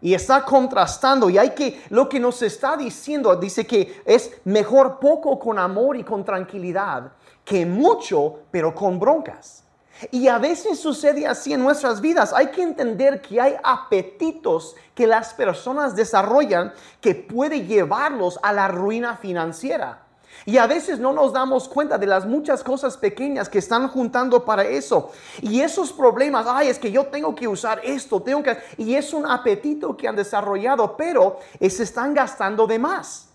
y 0.00 0.14
está 0.14 0.44
contrastando 0.44 1.28
y 1.28 1.38
hay 1.38 1.50
que, 1.50 1.82
lo 1.88 2.08
que 2.08 2.20
nos 2.20 2.40
está 2.42 2.76
diciendo, 2.76 3.34
dice 3.34 3.66
que 3.66 4.00
es 4.04 4.32
mejor 4.44 5.00
poco 5.00 5.40
con 5.40 5.58
amor 5.58 5.96
y 5.96 6.04
con 6.04 6.24
tranquilidad 6.24 7.10
que 7.44 7.66
mucho 7.66 8.40
pero 8.52 8.72
con 8.72 9.00
broncas. 9.00 9.64
Y 10.12 10.28
a 10.28 10.38
veces 10.38 10.78
sucede 10.78 11.26
así 11.26 11.52
en 11.52 11.62
nuestras 11.64 12.00
vidas. 12.00 12.32
Hay 12.32 12.52
que 12.52 12.62
entender 12.62 13.20
que 13.22 13.40
hay 13.40 13.56
apetitos 13.64 14.76
que 14.94 15.08
las 15.08 15.34
personas 15.34 15.96
desarrollan 15.96 16.72
que 17.00 17.16
puede 17.16 17.66
llevarlos 17.66 18.38
a 18.44 18.52
la 18.52 18.68
ruina 18.68 19.16
financiera. 19.16 20.06
Y 20.44 20.58
a 20.58 20.66
veces 20.66 20.98
no 20.98 21.12
nos 21.12 21.32
damos 21.32 21.68
cuenta 21.68 21.98
de 21.98 22.06
las 22.06 22.26
muchas 22.26 22.62
cosas 22.62 22.96
pequeñas 22.96 23.48
que 23.48 23.58
están 23.58 23.88
juntando 23.88 24.44
para 24.44 24.64
eso. 24.64 25.10
Y 25.40 25.60
esos 25.60 25.92
problemas, 25.92 26.46
ay, 26.48 26.68
es 26.68 26.78
que 26.78 26.90
yo 26.90 27.06
tengo 27.06 27.34
que 27.34 27.48
usar 27.48 27.80
esto, 27.84 28.20
tengo 28.20 28.42
que... 28.42 28.58
Y 28.78 28.94
es 28.94 29.12
un 29.12 29.26
apetito 29.26 29.96
que 29.96 30.08
han 30.08 30.16
desarrollado, 30.16 30.96
pero 30.96 31.38
se 31.60 31.82
están 31.82 32.14
gastando 32.14 32.66
de 32.66 32.78
más 32.78 33.31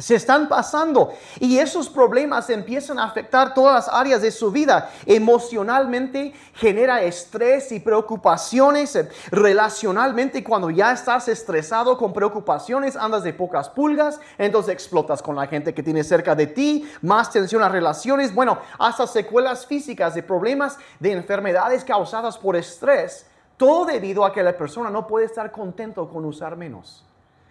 se 0.00 0.14
están 0.14 0.48
pasando 0.48 1.12
y 1.38 1.58
esos 1.58 1.88
problemas 1.88 2.50
empiezan 2.50 2.98
a 2.98 3.04
afectar 3.04 3.54
todas 3.54 3.74
las 3.86 3.94
áreas 3.94 4.22
de 4.22 4.30
su 4.30 4.50
vida. 4.50 4.90
Emocionalmente 5.06 6.32
genera 6.54 7.02
estrés 7.02 7.70
y 7.72 7.80
preocupaciones. 7.80 8.98
Relacionalmente, 9.30 10.42
cuando 10.42 10.70
ya 10.70 10.92
estás 10.92 11.28
estresado 11.28 11.96
con 11.96 12.12
preocupaciones, 12.12 12.96
andas 12.96 13.22
de 13.22 13.32
pocas 13.32 13.68
pulgas, 13.68 14.20
entonces 14.38 14.72
explotas 14.72 15.22
con 15.22 15.36
la 15.36 15.46
gente 15.46 15.74
que 15.74 15.82
tiene 15.82 16.02
cerca 16.02 16.34
de 16.34 16.46
ti, 16.46 16.90
más 17.02 17.30
tensión 17.30 17.62
a 17.62 17.68
relaciones, 17.68 18.34
bueno, 18.34 18.58
hasta 18.78 19.06
secuelas 19.06 19.66
físicas 19.66 20.14
de 20.14 20.22
problemas, 20.22 20.78
de 20.98 21.12
enfermedades 21.12 21.84
causadas 21.84 22.38
por 22.38 22.56
estrés. 22.56 23.26
Todo 23.56 23.84
debido 23.84 24.24
a 24.24 24.32
que 24.32 24.42
la 24.42 24.56
persona 24.56 24.88
no 24.88 25.06
puede 25.06 25.26
estar 25.26 25.52
contento 25.52 26.08
con 26.08 26.24
usar 26.24 26.56
menos 26.56 27.04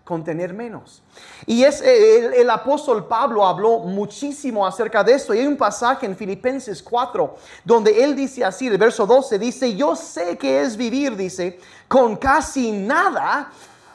contener 0.10 0.56
menos. 0.56 1.04
Y 1.46 1.64
es 1.64 1.82
eh, 1.82 2.42
el, 2.42 2.50
apóstol 2.50 3.06
Pablo 3.06 3.46
habló 3.46 3.78
muchísimo 3.82 4.66
acerca 4.66 5.04
de 5.04 5.14
esto. 5.14 5.36
Y 5.36 5.40
hay 5.40 5.46
un 5.46 5.56
pasaje 5.56 6.08
en 6.08 6.16
Filipenses 6.18 6.82
4 6.82 7.36
donde 7.64 8.04
él 8.04 8.16
dice 8.16 8.44
así, 8.44 8.66
el 8.66 8.80
verso 8.80 9.06
12 9.06 9.38
dice, 9.38 9.76
yo 9.76 9.96
sé 9.96 10.36
que 10.36 10.62
es 10.64 10.76
vivir, 10.76 11.16
dice, 11.16 11.60
con 11.88 12.16
casi 12.16 12.72
nada 12.72 13.52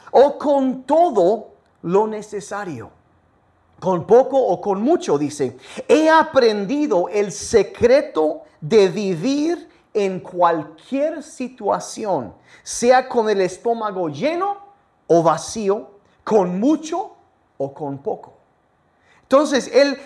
o 0.09 0.37
con 0.37 0.83
todo 0.83 1.49
lo 1.81 2.07
necesario. 2.07 2.91
Con 3.81 4.07
poco 4.07 4.37
o 4.39 4.61
con 4.61 4.81
mucho, 4.81 5.17
dice. 5.17 5.57
He 5.89 6.09
aprendido 6.09 7.09
el 7.09 7.33
secreto 7.33 8.43
de 8.61 8.87
vivir 8.87 9.67
en 9.93 10.21
cualquier 10.21 11.21
situación, 11.21 12.33
sea 12.63 13.09
con 13.09 13.29
el 13.29 13.41
estómago 13.41 14.07
lleno 14.07 14.63
o 15.07 15.21
vacío, 15.21 15.94
con 16.25 16.59
mucho 16.59 17.15
o 17.57 17.73
con 17.73 17.99
poco. 17.99 18.33
Entonces, 19.21 19.71
él 19.73 19.97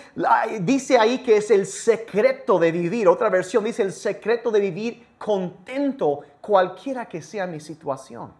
dice 0.60 0.96
ahí 0.96 1.18
que 1.18 1.36
es 1.36 1.50
el 1.50 1.66
secreto 1.66 2.58
de 2.58 2.70
vivir. 2.70 3.08
Otra 3.08 3.28
versión 3.28 3.64
dice 3.64 3.82
el 3.82 3.92
secreto 3.92 4.50
de 4.50 4.60
vivir 4.60 5.06
contento 5.18 6.20
cualquiera 6.40 7.06
que 7.06 7.20
sea 7.20 7.46
mi 7.46 7.60
situación. 7.60 8.32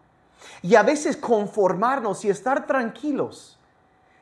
Y 0.63 0.75
a 0.75 0.83
veces 0.83 1.17
conformarnos 1.17 2.25
y 2.25 2.31
estar 2.31 2.67
tranquilos. 2.67 3.59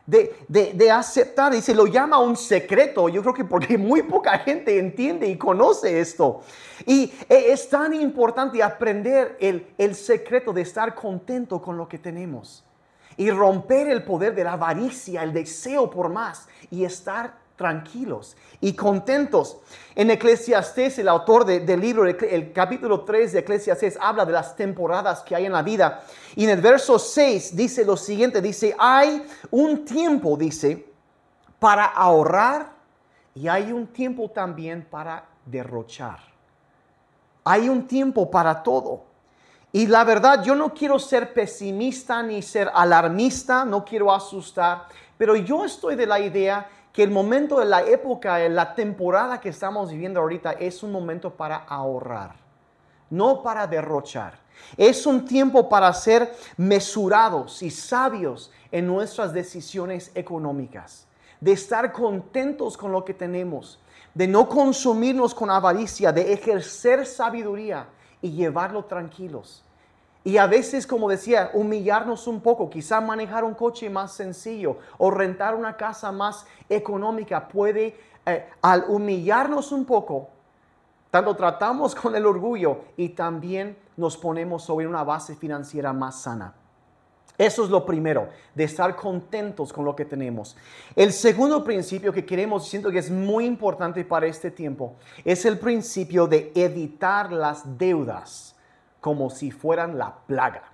De, 0.06 0.34
de, 0.48 0.90
aceptar, 0.90 1.54
y 1.54 1.60
se 1.60 1.74
lo 1.74 1.86
llama 1.86 2.18
un 2.18 2.34
secreto, 2.34 3.10
yo 3.10 3.20
creo 3.20 3.34
que 3.34 3.44
porque 3.44 3.76
muy 3.78 4.02
poca 4.02 4.38
gente 4.38 4.78
entiende 4.78 5.26
y 5.26 5.36
conoce 5.36 6.00
esto. 6.00 6.40
Y 6.86 7.12
e, 7.28 7.52
es 7.52 7.68
tan 7.68 7.92
importante 7.92 8.62
aprender 8.62 9.36
el, 9.38 9.66
el 9.76 9.94
secreto 9.94 10.54
de 10.54 10.62
estar 10.62 10.94
contento 10.94 11.60
con 11.60 11.76
lo 11.76 11.86
que 11.86 11.98
tenemos 11.98 12.64
y 13.18 13.30
romper 13.30 13.88
el 13.88 14.04
poder 14.04 14.34
de 14.34 14.44
la 14.44 14.52
avaricia, 14.52 15.22
el 15.22 15.32
deseo 15.32 15.90
por 15.90 16.08
más 16.08 16.48
y 16.70 16.84
estar 16.84 17.34
tranquilos 17.56 18.36
y 18.60 18.72
contentos. 18.72 19.58
En 19.96 20.10
Eclesiastés, 20.10 20.98
el 21.00 21.08
autor 21.08 21.44
del 21.44 21.80
libro, 21.80 22.06
el, 22.06 22.52
capítulo 22.52 23.00
3 23.00 23.32
de 23.32 23.40
Eclesiastés, 23.40 23.98
habla 24.00 24.24
de 24.24 24.32
las 24.32 24.54
temporadas 24.54 25.22
que 25.22 25.34
hay 25.34 25.46
en 25.46 25.52
la 25.52 25.62
vida. 25.62 26.00
Y 26.36 26.44
en 26.44 26.50
el 26.50 26.60
verso 26.60 26.98
6 26.98 27.56
dice 27.56 27.84
lo 27.84 27.96
siguiente, 27.96 28.40
dice, 28.40 28.74
hay 28.78 29.26
un 29.50 29.84
tiempo, 29.84 30.36
dice, 30.36 30.86
para 31.58 31.86
ahorrar 31.86 32.72
y 33.34 33.48
hay 33.48 33.72
un 33.72 33.88
tiempo 33.88 34.30
también 34.30 34.86
para 34.88 35.24
derrochar. 35.44 36.20
Hay 37.42 37.68
un 37.68 37.88
tiempo 37.88 38.30
para 38.30 38.62
todo. 38.62 39.07
Y 39.72 39.86
la 39.86 40.02
verdad, 40.04 40.42
yo 40.42 40.54
no 40.54 40.72
quiero 40.72 40.98
ser 40.98 41.34
pesimista 41.34 42.22
ni 42.22 42.40
ser 42.40 42.70
alarmista, 42.72 43.66
no 43.66 43.84
quiero 43.84 44.12
asustar, 44.12 44.86
pero 45.18 45.36
yo 45.36 45.64
estoy 45.64 45.94
de 45.94 46.06
la 46.06 46.20
idea 46.20 46.66
que 46.90 47.02
el 47.02 47.10
momento 47.10 47.60
de 47.60 47.66
la 47.66 47.82
época, 47.82 48.38
la 48.48 48.74
temporada 48.74 49.38
que 49.40 49.50
estamos 49.50 49.90
viviendo 49.90 50.20
ahorita 50.20 50.52
es 50.52 50.82
un 50.82 50.90
momento 50.90 51.34
para 51.34 51.56
ahorrar, 51.56 52.36
no 53.10 53.42
para 53.42 53.66
derrochar. 53.66 54.38
Es 54.76 55.06
un 55.06 55.24
tiempo 55.24 55.68
para 55.68 55.92
ser 55.92 56.34
mesurados 56.56 57.62
y 57.62 57.70
sabios 57.70 58.50
en 58.72 58.86
nuestras 58.86 59.34
decisiones 59.34 60.10
económicas, 60.14 61.06
de 61.40 61.52
estar 61.52 61.92
contentos 61.92 62.76
con 62.76 62.90
lo 62.90 63.04
que 63.04 63.14
tenemos, 63.14 63.78
de 64.14 64.26
no 64.26 64.48
consumirnos 64.48 65.34
con 65.34 65.50
avaricia, 65.50 66.10
de 66.10 66.32
ejercer 66.32 67.06
sabiduría 67.06 67.86
y 68.22 68.32
llevarlo 68.32 68.84
tranquilos. 68.84 69.64
Y 70.24 70.36
a 70.36 70.46
veces, 70.46 70.86
como 70.86 71.08
decía, 71.08 71.50
humillarnos 71.54 72.26
un 72.26 72.40
poco, 72.40 72.68
quizá 72.68 73.00
manejar 73.00 73.44
un 73.44 73.54
coche 73.54 73.88
más 73.88 74.12
sencillo 74.12 74.78
o 74.98 75.10
rentar 75.10 75.54
una 75.54 75.76
casa 75.76 76.12
más 76.12 76.44
económica 76.68 77.48
puede, 77.48 77.96
eh, 78.26 78.46
al 78.60 78.84
humillarnos 78.88 79.72
un 79.72 79.84
poco, 79.84 80.28
tanto 81.10 81.34
tratamos 81.34 81.94
con 81.94 82.14
el 82.14 82.26
orgullo 82.26 82.80
y 82.96 83.10
también 83.10 83.78
nos 83.96 84.16
ponemos 84.16 84.64
sobre 84.64 84.86
una 84.86 85.02
base 85.02 85.34
financiera 85.34 85.92
más 85.92 86.20
sana. 86.20 86.54
Eso 87.38 87.62
es 87.62 87.70
lo 87.70 87.86
primero, 87.86 88.28
de 88.52 88.64
estar 88.64 88.96
contentos 88.96 89.72
con 89.72 89.84
lo 89.84 89.94
que 89.94 90.04
tenemos. 90.04 90.56
El 90.96 91.12
segundo 91.12 91.62
principio 91.62 92.12
que 92.12 92.26
queremos, 92.26 92.68
siento 92.68 92.90
que 92.90 92.98
es 92.98 93.12
muy 93.12 93.46
importante 93.46 94.04
para 94.04 94.26
este 94.26 94.50
tiempo, 94.50 94.96
es 95.24 95.44
el 95.44 95.56
principio 95.56 96.26
de 96.26 96.50
evitar 96.56 97.32
las 97.32 97.78
deudas 97.78 98.56
como 99.00 99.30
si 99.30 99.52
fueran 99.52 99.96
la 99.96 100.16
plaga. 100.26 100.64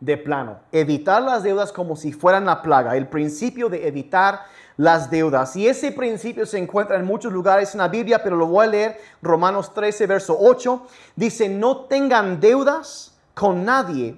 De 0.00 0.16
plano, 0.16 0.60
evitar 0.72 1.20
las 1.20 1.42
deudas 1.42 1.70
como 1.70 1.94
si 1.94 2.10
fueran 2.10 2.46
la 2.46 2.62
plaga. 2.62 2.96
El 2.96 3.06
principio 3.08 3.68
de 3.68 3.86
evitar 3.86 4.40
las 4.78 5.10
deudas. 5.10 5.54
Y 5.56 5.68
ese 5.68 5.92
principio 5.92 6.46
se 6.46 6.56
encuentra 6.56 6.96
en 6.96 7.04
muchos 7.04 7.30
lugares 7.30 7.74
en 7.74 7.80
la 7.80 7.88
Biblia, 7.88 8.22
pero 8.22 8.34
lo 8.34 8.46
voy 8.46 8.64
a 8.64 8.70
leer. 8.70 9.00
Romanos 9.20 9.74
13, 9.74 10.06
verso 10.06 10.34
8. 10.40 10.86
Dice, 11.16 11.50
no 11.50 11.80
tengan 11.80 12.40
deudas 12.40 13.14
con 13.34 13.66
nadie 13.66 14.16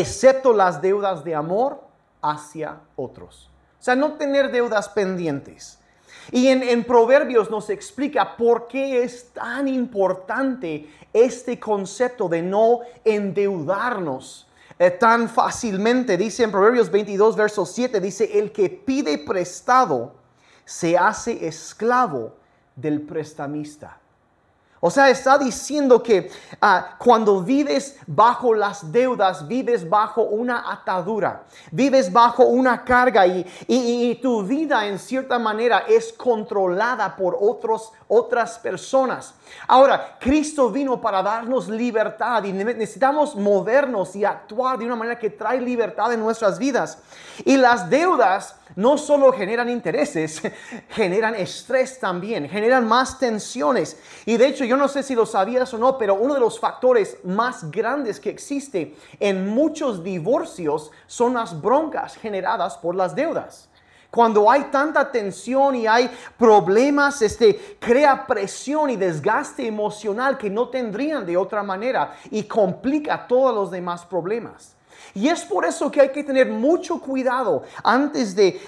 excepto 0.00 0.54
las 0.54 0.80
deudas 0.80 1.22
de 1.22 1.34
amor 1.34 1.82
hacia 2.22 2.80
otros. 2.96 3.50
O 3.78 3.82
sea, 3.82 3.94
no 3.94 4.14
tener 4.14 4.50
deudas 4.50 4.88
pendientes. 4.88 5.78
Y 6.30 6.48
en, 6.48 6.84
Proverbios 6.84 7.50
nos 7.50 7.68
explica 7.68 8.36
por 8.36 8.68
qué 8.68 9.02
es 9.02 9.30
tan 9.34 9.68
importante 9.68 10.88
este 11.12 11.58
concepto 11.58 12.28
de 12.28 12.40
no 12.40 12.80
endeudarnos 13.04 14.48
eh, 14.78 14.90
tan 14.92 15.28
fácilmente. 15.28 16.16
Dice 16.16 16.44
en 16.44 16.52
Proverbios 16.52 16.90
22, 16.90 17.36
verso 17.36 17.66
7, 17.66 18.00
dice, 18.00 18.38
el 18.38 18.50
que 18.50 18.70
pide 18.70 19.18
prestado 19.18 20.14
se 20.64 20.96
hace 20.96 21.46
esclavo 21.46 22.36
del 22.76 23.02
prestamista. 23.02 23.98
O 24.84 24.90
sea, 24.90 25.10
está 25.10 25.38
diciendo 25.38 26.02
que 26.02 26.28
ah, 26.60 26.96
cuando 26.98 27.40
vives 27.40 27.96
bajo 28.04 28.52
las 28.52 28.90
deudas, 28.90 29.46
vives 29.46 29.88
bajo 29.88 30.22
una 30.22 30.72
atadura, 30.72 31.44
vives 31.70 32.12
bajo 32.12 32.46
una 32.46 32.84
carga 32.84 33.24
y, 33.24 33.46
y, 33.68 34.16
tu 34.16 34.42
vida 34.42 34.84
en 34.88 34.98
cierta 34.98 35.38
manera 35.38 35.84
es 35.88 36.12
controlada 36.12 37.14
por 37.14 37.38
otros, 37.40 37.92
otras 38.08 38.58
personas. 38.58 39.34
Ahora, 39.68 40.18
Cristo 40.18 40.68
vino 40.68 41.00
para 41.00 41.22
darnos 41.22 41.68
libertad 41.68 42.42
y 42.42 42.52
necesitamos 42.52 43.36
movernos 43.36 44.16
y 44.16 44.24
actuar 44.24 44.78
de 44.78 44.86
una 44.86 44.96
manera 44.96 45.16
que 45.16 45.30
trae 45.30 45.60
libertad 45.60 46.12
en 46.12 46.18
nuestras 46.18 46.58
vidas. 46.58 46.98
Y 47.44 47.56
las 47.56 47.88
deudas 47.88 48.56
no 48.76 48.98
solo 48.98 49.32
generan 49.32 49.68
intereses, 49.68 50.42
generan 50.90 51.34
estrés 51.34 51.98
también, 51.98 52.48
generan 52.48 52.86
más 52.86 53.18
tensiones. 53.18 53.96
Y 54.26 54.36
de 54.36 54.46
hecho, 54.46 54.64
yo 54.64 54.76
no 54.76 54.88
sé 54.88 55.02
si 55.02 55.14
lo 55.14 55.26
sabías 55.26 55.72
o 55.74 55.78
no, 55.78 55.98
pero 55.98 56.14
uno 56.14 56.34
de 56.34 56.40
los 56.40 56.58
factores 56.58 57.18
más 57.24 57.70
grandes 57.70 58.20
que 58.20 58.30
existe 58.30 58.96
en 59.20 59.48
muchos 59.48 60.02
divorcios 60.02 60.90
son 61.06 61.34
las 61.34 61.60
broncas 61.60 62.16
generadas 62.16 62.76
por 62.78 62.94
las 62.94 63.14
deudas. 63.14 63.68
Cuando 64.12 64.50
hay 64.50 64.64
tanta 64.64 65.10
tensión 65.10 65.74
y 65.74 65.86
hay 65.86 66.10
problemas, 66.36 67.22
este 67.22 67.78
crea 67.80 68.26
presión 68.26 68.90
y 68.90 68.96
desgaste 68.96 69.66
emocional 69.66 70.36
que 70.36 70.50
no 70.50 70.68
tendrían 70.68 71.24
de 71.24 71.38
otra 71.38 71.62
manera 71.62 72.14
y 72.30 72.42
complica 72.42 73.26
todos 73.26 73.54
los 73.54 73.70
demás 73.70 74.04
problemas. 74.04 74.76
Y 75.14 75.28
es 75.28 75.44
por 75.44 75.64
eso 75.64 75.90
que 75.90 76.00
hay 76.00 76.10
que 76.10 76.24
tener 76.24 76.48
mucho 76.48 77.00
cuidado 77.00 77.62
antes 77.84 78.34
de, 78.34 78.60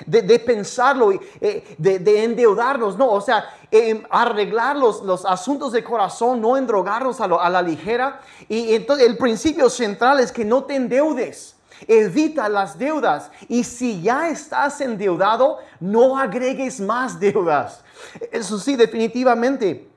pensarlo, 0.44 1.12
y 1.12 1.20
eh, 1.40 1.76
de, 1.78 2.24
endeudarnos, 2.24 2.98
¿no? 2.98 3.10
O 3.10 3.20
sea, 3.20 3.44
em, 3.70 4.02
arreglar 4.10 4.76
los, 4.76 5.02
los, 5.02 5.24
asuntos 5.24 5.72
de 5.72 5.82
corazón, 5.82 6.40
no 6.40 6.56
endrogarnos 6.56 7.20
a, 7.20 7.24
a 7.24 7.50
la 7.50 7.62
ligera. 7.62 8.20
Y 8.48 8.74
entonces 8.74 9.06
el 9.06 9.16
principio 9.16 9.70
central 9.70 10.20
es 10.20 10.30
que 10.32 10.44
no 10.44 10.64
te 10.64 10.76
endeudes. 10.76 11.56
Evita 11.88 12.48
las 12.48 12.78
deudas. 12.78 13.30
Y 13.48 13.64
si 13.64 14.00
ya 14.02 14.28
estás 14.28 14.80
endeudado, 14.80 15.58
no 15.80 16.18
agregues 16.18 16.80
más 16.80 17.18
deudas. 17.18 17.82
Eso 18.30 18.58
sí, 18.58 18.76
definitivamente. 18.76 19.88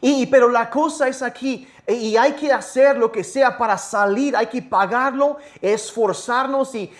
Y, 0.00 0.26
pero 0.26 0.48
la 0.48 0.70
cosa 0.70 1.08
es 1.08 1.22
aquí, 1.22 1.66
y 1.92 2.16
hay 2.16 2.32
que 2.32 2.52
hacer 2.52 2.96
lo 2.96 3.10
que 3.10 3.24
sea 3.24 3.56
para 3.56 3.78
salir, 3.78 4.36
hay 4.36 4.46
que 4.46 4.62
pagarlo, 4.62 5.38
esforzarnos 5.60 6.74
y 6.74 6.90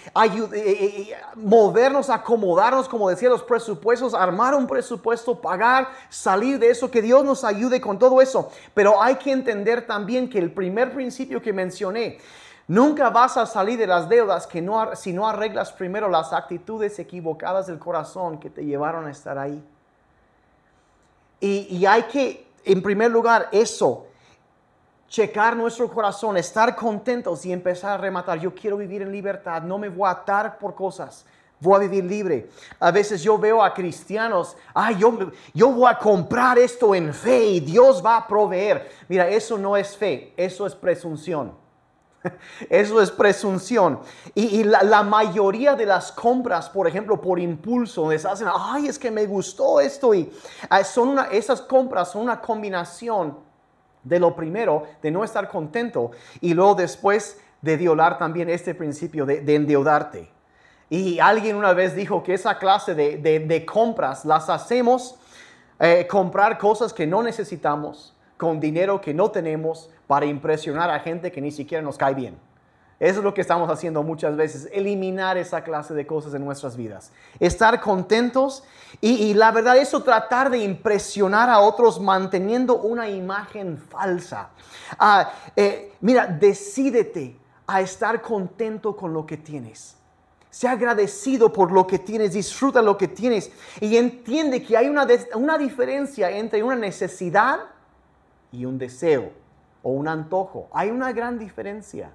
movernos, 1.37 2.11
acomodarnos, 2.11 2.89
como 2.89 3.09
decía 3.09 3.29
los 3.29 3.43
presupuestos, 3.43 4.15
armar 4.15 4.55
un 4.55 4.67
presupuesto, 4.67 5.41
pagar, 5.41 5.89
salir 6.09 6.59
de 6.59 6.71
eso, 6.71 6.91
que 6.91 7.03
Dios 7.03 7.25
nos 7.25 7.45
ayude 7.45 7.81
con 7.81 7.99
todo 7.99 8.21
eso. 8.21 8.51
Pero 8.75 9.03
hay 9.03 9.17
que 9.17 9.33
entender 9.33 9.87
también 9.87 10.29
que 10.29 10.39
el 10.39 10.53
primer 10.53 10.93
principio 10.93 11.43
que 11.43 11.53
mencioné, 11.53 12.19
Nunca 12.71 13.11
vas 13.11 13.37
a 13.37 13.47
salir 13.47 13.77
de 13.81 13.87
las 13.89 14.09
deudas 14.09 14.47
que 14.47 14.63
no, 14.63 14.95
si 14.95 15.13
no 15.13 15.27
arreglas 15.27 15.73
primero 15.73 16.09
las 16.09 16.33
actitudes 16.33 16.97
equivocadas 17.01 17.67
del 17.67 17.81
corazón 17.81 18.39
que 18.39 18.49
te 18.49 18.65
llevaron 18.65 19.09
a 19.09 19.11
estar 19.11 19.37
ahí. 19.39 19.61
Y, 21.41 21.67
y 21.69 21.85
hay 21.85 22.05
que, 22.05 22.47
en 22.65 22.81
primer 22.81 23.11
lugar, 23.11 23.49
eso, 23.51 24.07
checar 25.11 25.57
nuestro 25.57 25.91
corazón, 25.91 26.37
estar 26.37 26.75
contentos 26.77 27.45
y 27.45 27.53
empezar 27.53 27.93
a 27.93 27.97
rematar. 27.99 28.39
Yo 28.39 28.55
quiero 28.55 28.77
vivir 28.77 29.03
en 29.03 29.11
libertad, 29.11 29.61
no 29.63 29.77
me 29.77 29.89
voy 29.89 30.07
a 30.07 30.13
atar 30.13 30.57
por 30.57 30.75
cosas. 30.75 31.27
Voy 31.59 31.75
a 31.75 31.79
vivir 31.81 32.05
libre. 32.05 32.49
A 32.79 32.91
veces 32.91 33.23
yo 33.23 33.37
veo 33.37 33.63
a 33.63 33.75
cristianos, 33.75 34.57
ay, 34.73 34.97
yo, 34.99 35.19
yo 35.53 35.73
voy 35.73 35.91
a 35.91 35.99
comprar 35.99 36.59
esto 36.59 36.95
en 36.95 37.13
fe 37.13 37.45
y 37.45 37.61
Dios 37.61 38.03
va 38.03 38.17
a 38.17 38.27
proveer. 38.27 38.89
Mira, 39.09 39.29
eso 39.29 39.59
no 39.59 39.77
es 39.77 39.95
fe, 39.95 40.33
eso 40.37 40.65
es 40.65 40.75
presunción. 40.75 41.59
Eso 42.69 43.01
es 43.01 43.11
presunción. 43.11 43.99
Y, 44.35 44.63
la, 44.65 45.03
mayoría 45.03 45.75
de 45.75 45.87
las 45.87 46.13
compras, 46.13 46.69
por 46.69 46.87
ejemplo, 46.87 47.19
por 47.19 47.39
impulso, 47.39 48.11
les 48.11 48.27
hacen, 48.27 48.47
ay, 48.55 48.89
es 48.89 48.99
que 48.99 49.11
me 49.11 49.25
gustó 49.25 49.81
esto. 49.81 50.13
Y 50.13 50.31
ah, 50.69 50.85
son 50.85 51.19
esas 51.33 51.63
compras 51.63 52.13
son 52.13 52.21
una 52.21 52.39
combinación 52.39 53.39
de 54.05 54.19
lo 54.19 54.35
primero, 54.35 54.85
de 55.03 55.11
no 55.11 55.25
estar 55.25 55.49
contento, 55.49 56.11
y 56.41 56.55
luego 56.55 56.75
después 56.75 57.41
de 57.63 57.77
violar 57.77 58.19
también 58.19 58.49
este 58.49 58.75
principio 58.75 59.27
de, 59.27 59.55
endeudarte. 59.55 60.31
Y 60.89 61.19
alguien 61.21 61.57
una 61.57 61.73
vez 61.73 61.95
dijo 61.95 62.23
que 62.23 62.35
esa 62.35 62.59
clase 62.59 62.95
de, 62.95 63.67
compras 63.67 64.25
las 64.25 64.49
hacemos 64.49 65.17
eh, 65.79 66.07
comprar 66.09 66.59
cosas 66.59 66.93
que 66.93 67.07
no 67.07 67.23
necesitamos 67.23 68.15
con 68.37 68.59
dinero 68.59 69.01
que 69.01 69.15
no 69.15 69.31
tenemos 69.31 69.91
para 70.07 70.27
impresionar 70.27 70.91
a 70.91 70.99
gente 71.01 71.31
que 71.31 71.41
ni 71.41 71.51
siquiera 71.51 71.83
nos 71.83 71.97
cae 71.97 72.15
bien. 72.15 72.50
Eso 73.01 73.21
es 73.21 73.25
lo 73.25 73.33
que 73.33 73.41
estamos 73.41 73.71
haciendo 73.71 74.03
muchas 74.03 74.37
veces, 74.37 74.69
eliminar 74.73 75.39
esa 75.39 75.65
clase 75.65 75.95
de 75.95 76.07
cosas 76.07 76.35
en 76.35 76.45
nuestras 76.45 76.77
vidas. 76.77 77.13
Estar 77.39 77.81
contentos 77.81 78.63
y, 79.01 79.33
la 79.33 79.53
verdad 79.53 79.79
eso 79.79 80.03
tratar 80.03 80.51
de 80.51 80.59
impresionar 80.59 81.49
a 81.49 81.61
otros 81.61 81.99
manteniendo 81.99 82.77
una 82.77 83.09
imagen 83.09 83.79
falsa. 83.79 84.51
Ah, 84.99 85.33
eh, 85.57 85.95
mira, 86.03 86.27
decídete 86.27 87.39
a 87.67 87.81
estar 87.81 88.21
contento 88.21 88.95
con 88.95 89.15
lo 89.15 89.25
que 89.25 89.39
tienes. 89.39 89.97
Sea 90.51 90.73
agradecido 90.73 91.51
por 91.51 91.73
lo 91.73 91.87
que 91.87 91.99
tienes, 91.99 92.35
disfruta 92.35 92.83
lo 92.83 92.99
que 92.99 93.09
tienes 93.09 93.51
y 93.81 93.97
entiende 93.97 94.63
que 94.63 94.77
hay 94.77 94.91
una, 94.91 95.07
una 95.37 95.57
diferencia 95.57 96.31
entre 96.31 96.63
una 96.63 96.77
necesidad 96.77 97.61
y 98.53 98.67
un 98.67 98.77
deseo 98.77 99.31
o 99.83 99.93
un 99.93 100.07
antojo. 100.07 100.69
Hay 100.73 100.91
una 100.91 101.13
gran 101.13 101.39
diferencia. 101.39 102.11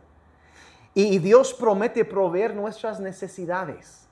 Y 0.96 1.20
Dios 1.20 1.54
promete 1.54 2.04
proveer 2.04 2.56
nuestras 2.56 3.00
necesidades. 3.00 4.08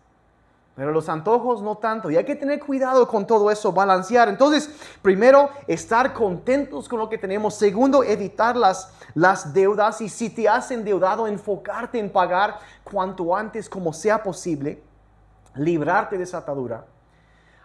Pero 0.75 0.91
los 0.91 1.09
antojos 1.09 1.63
no 1.63 1.77
tanto. 1.77 2.11
Y 2.11 2.17
hay 2.17 2.25
que 2.25 2.35
tener 2.35 2.59
cuidado 2.59 3.07
con 3.07 3.25
todo 3.25 3.49
eso, 3.49 3.71
balancear. 3.71 4.29
Entonces, 4.29 4.69
primero, 5.01 5.49
estar 5.65 6.13
contentos 6.13 6.87
con 6.87 6.99
lo 6.99 7.09
que 7.09 7.17
tenemos. 7.17 7.55
Segundo, 7.55 8.03
evitar 8.03 8.55
las, 8.55 8.93
las 9.15 9.51
deudas. 9.53 10.01
Y 10.01 10.09
si 10.09 10.29
te 10.29 10.47
has 10.47 10.69
endeudado, 10.69 11.25
enfocarte 11.25 11.97
en 11.97 12.11
pagar 12.11 12.59
cuanto 12.83 13.35
antes 13.35 13.67
como 13.67 13.91
sea 13.93 14.21
posible. 14.21 14.83
Librarte 15.55 16.19
de 16.19 16.23
esa 16.25 16.39
atadura. 16.39 16.85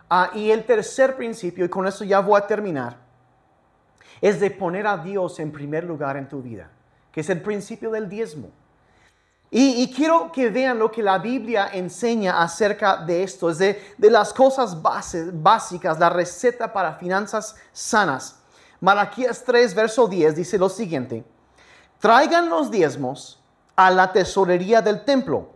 Ah, 0.09 0.31
y 0.33 0.50
el 0.50 0.64
tercer 0.64 1.16
principio, 1.16 1.66
y 1.66 1.68
con 1.68 1.87
eso 1.87 2.04
ya 2.04 2.20
voy 2.20 2.38
a 2.38 2.46
terminar 2.46 3.09
es 4.20 4.40
de 4.40 4.50
poner 4.50 4.87
a 4.87 4.96
Dios 4.98 5.38
en 5.38 5.52
primer 5.52 5.85
lugar 5.85 6.16
en 6.16 6.28
tu 6.28 6.42
vida, 6.42 6.70
que 7.12 7.20
es 7.20 7.31
el 7.31 7.40
principio 7.40 7.90
del 7.90 8.09
diezmo. 8.09 8.50
Y, 9.50 9.90
quiero 9.94 10.30
que 10.30 10.50
vean 10.50 10.78
lo 10.78 10.90
que 10.90 11.02
la 11.02 11.18
Biblia 11.18 11.70
enseña 11.72 12.42
acerca 12.42 12.98
de 12.98 13.22
esto, 13.22 13.48
es 13.48 13.58
de, 13.58 13.80
las 13.98 14.34
cosas 14.34 14.76
básicas, 14.82 15.98
la 15.98 16.11
receta 16.11 16.70
para 16.70 16.94
finanzas 16.94 17.56
sanas. 17.72 18.40
Malaquías 18.80 19.42
3, 19.44 19.74
verso 19.74 20.06
10 20.06 20.37
dice 20.37 20.58
lo 20.58 20.68
siguiente, 20.68 21.24
traigan 21.98 22.50
los 22.50 22.70
diezmos 22.70 23.42
a 23.74 23.90
la 23.90 24.12
tesorería 24.12 24.82
del 24.82 25.04
templo 25.04 25.48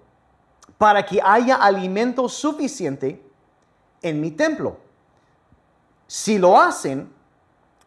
para 0.78 1.04
que 1.04 1.20
haya 1.22 1.56
alimento 1.56 2.28
suficiente 2.30 3.22
en 4.00 4.20
mi 4.20 4.30
templo. 4.30 4.78
Si 6.06 6.38
lo 6.38 6.60
hacen, 6.60 7.12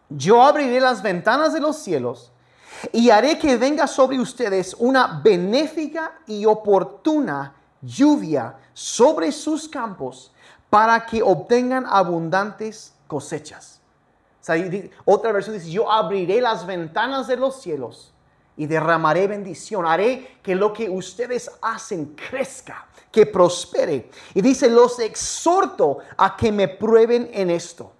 yo 0.09 0.43
abriré 0.43 0.79
las 0.79 1.01
ventanas 1.01 1.53
de 1.53 1.59
los 1.59 1.77
cielos 1.77 2.31
y 2.91 3.09
haré 3.09 3.37
que 3.37 3.57
venga 3.57 3.87
sobre 3.87 4.19
ustedes 4.19 4.75
una 4.79 5.21
benéfica 5.23 6.19
y 6.27 6.45
oportuna 6.45 7.53
lluvia 7.81 8.55
sobre 8.73 9.31
sus 9.31 9.67
campos 9.67 10.31
para 10.69 11.05
que 11.05 11.21
obtengan 11.21 11.85
abundantes 11.87 12.93
cosechas. 13.07 13.79
otra 15.05 15.31
versión 15.31 15.55
dice, 15.55 15.71
yo 15.71 15.91
abriré 15.91 16.41
las 16.41 16.65
ventanas 16.65 17.27
de 17.27 17.37
los 17.37 17.61
cielos 17.61 18.11
y 18.57 18.65
derramaré 18.65 19.27
bendición. 19.27 19.85
Haré 19.85 20.39
que 20.41 20.55
lo 20.55 20.73
que 20.73 20.89
ustedes 20.89 21.51
hacen 21.61 22.15
crezca, 22.15 22.87
que 23.11 23.25
prospere. 23.25 24.09
Y 24.33 24.41
dice, 24.41 24.69
los 24.69 24.99
exhorto 24.99 25.99
a 26.17 26.35
que 26.35 26.51
me 26.51 26.67
prueben 26.67 27.29
en 27.33 27.49
esto 27.49 27.91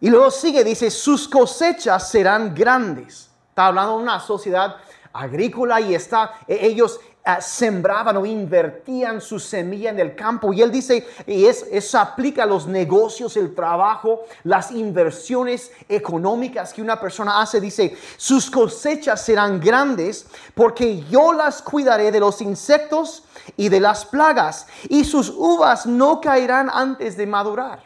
y 0.00 0.10
luego 0.10 0.30
sigue, 0.30 0.62
dice, 0.62 0.90
sus 0.90 1.28
cosechas 1.28 2.10
serán 2.10 2.54
grandes. 2.54 3.27
Está 3.58 3.66
hablando 3.66 3.96
de 3.96 4.04
una 4.04 4.20
sociedad 4.20 4.76
agrícola 5.12 5.80
y 5.80 5.92
está, 5.92 6.32
e, 6.46 6.64
ellos 6.64 7.00
ah, 7.24 7.40
sembraban 7.40 8.16
o 8.16 8.24
invertían 8.24 9.20
su 9.20 9.40
semilla 9.40 9.90
en 9.90 9.98
el 9.98 10.14
campo. 10.14 10.52
Y 10.52 10.62
él 10.62 10.70
dice, 10.70 11.04
y 11.26 11.44
es, 11.44 11.66
eso 11.72 11.98
aplica 11.98 12.44
a 12.44 12.46
los 12.46 12.68
negocios, 12.68 13.36
el 13.36 13.56
trabajo, 13.56 14.22
las 14.44 14.70
inversiones 14.70 15.72
económicas 15.88 16.72
que 16.72 16.80
una 16.80 17.00
persona 17.00 17.40
hace. 17.40 17.60
Dice, 17.60 17.98
sus 18.16 18.48
cosechas 18.48 19.24
serán 19.24 19.58
grandes 19.58 20.28
porque 20.54 21.02
yo 21.10 21.32
las 21.32 21.60
cuidaré 21.60 22.12
de 22.12 22.20
los 22.20 22.40
insectos 22.40 23.24
y 23.56 23.70
de 23.70 23.80
las 23.80 24.04
plagas. 24.04 24.68
Y 24.88 25.02
sus 25.02 25.30
uvas 25.30 25.84
no 25.84 26.20
caerán 26.20 26.70
antes 26.72 27.16
de 27.16 27.26
madurar. 27.26 27.82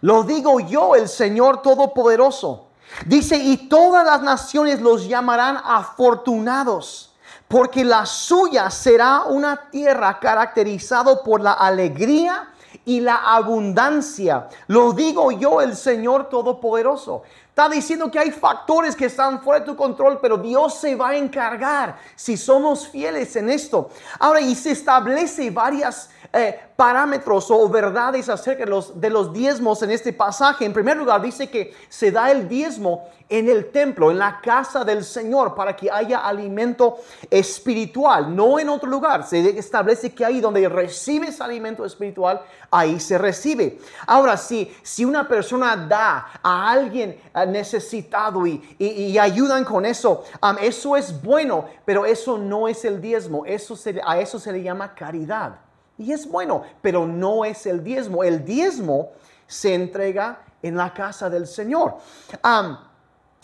Lo 0.00 0.24
digo 0.24 0.58
yo, 0.58 0.96
el 0.96 1.08
Señor 1.08 1.62
Todopoderoso. 1.62 2.73
Dice, 3.06 3.36
y 3.36 3.68
todas 3.68 4.04
las 4.04 4.22
naciones 4.22 4.80
los 4.80 5.06
llamarán 5.06 5.58
afortunados, 5.64 7.12
porque 7.48 7.84
la 7.84 8.06
suya 8.06 8.70
será 8.70 9.24
una 9.24 9.70
tierra 9.70 10.18
caracterizada 10.18 11.22
por 11.22 11.40
la 11.40 11.52
alegría 11.52 12.48
y 12.84 13.00
la 13.00 13.16
abundancia. 13.16 14.48
Lo 14.66 14.92
digo 14.92 15.32
yo, 15.32 15.60
el 15.60 15.76
Señor 15.76 16.28
Todopoderoso. 16.28 17.22
Está 17.54 17.68
diciendo 17.68 18.10
que 18.10 18.18
hay 18.18 18.32
factores 18.32 18.96
que 18.96 19.04
están 19.04 19.40
fuera 19.40 19.60
de 19.60 19.66
tu 19.66 19.76
control, 19.76 20.18
pero 20.20 20.36
Dios 20.36 20.74
se 20.74 20.96
va 20.96 21.10
a 21.10 21.16
encargar 21.16 21.96
si 22.16 22.36
somos 22.36 22.88
fieles 22.88 23.36
en 23.36 23.48
esto. 23.48 23.90
Ahora, 24.18 24.40
y 24.40 24.56
se 24.56 24.72
establece 24.72 25.52
varias 25.52 26.10
eh, 26.32 26.58
parámetros 26.74 27.48
o 27.52 27.68
verdades 27.68 28.28
acerca 28.28 28.64
de 28.64 28.70
los, 28.70 29.00
de 29.00 29.08
los 29.08 29.32
diezmos 29.32 29.80
en 29.84 29.92
este 29.92 30.12
pasaje. 30.12 30.64
En 30.64 30.72
primer 30.72 30.96
lugar, 30.96 31.22
dice 31.22 31.48
que 31.48 31.72
se 31.88 32.10
da 32.10 32.32
el 32.32 32.48
diezmo 32.48 33.08
en 33.28 33.48
el 33.48 33.70
templo, 33.70 34.10
en 34.10 34.18
la 34.18 34.40
casa 34.40 34.84
del 34.84 35.04
Señor, 35.04 35.54
para 35.54 35.76
que 35.76 35.90
haya 35.90 36.18
alimento 36.18 36.98
espiritual, 37.30 38.34
no 38.34 38.58
en 38.58 38.68
otro 38.68 38.88
lugar. 38.88 39.24
Se 39.24 39.56
establece 39.56 40.12
que 40.12 40.24
ahí 40.24 40.40
donde 40.40 40.68
recibes 40.68 41.40
alimento 41.40 41.84
espiritual, 41.84 42.42
ahí 42.70 42.98
se 42.98 43.16
recibe. 43.16 43.78
Ahora, 44.06 44.36
si, 44.36 44.74
si 44.82 45.04
una 45.04 45.28
persona 45.28 45.76
da 45.76 46.26
a 46.42 46.70
alguien 46.70 47.20
ah, 47.32 47.43
necesitado 47.46 48.46
y, 48.46 49.18
ayudan 49.18 49.64
con 49.64 49.84
eso. 49.84 50.24
eso 50.60 50.96
es 50.96 51.22
bueno, 51.22 51.66
pero 51.84 52.06
eso 52.06 52.38
no 52.38 52.68
es 52.68 52.84
el 52.84 53.00
diezmo. 53.00 53.44
Eso 53.46 53.76
a 54.04 54.18
eso 54.18 54.38
se 54.38 54.52
le 54.52 54.62
llama 54.62 54.94
caridad. 54.94 55.56
Y 55.96 56.12
es 56.12 56.28
bueno, 56.28 56.62
pero 56.82 57.06
no 57.06 57.44
es 57.44 57.66
el 57.66 57.82
diezmo. 57.84 58.24
El 58.24 58.44
diezmo 58.44 59.10
se 59.46 59.74
entrega 59.74 60.40
en 60.62 60.76
la 60.76 60.92
casa 60.92 61.30
del 61.30 61.46
Señor. 61.46 61.96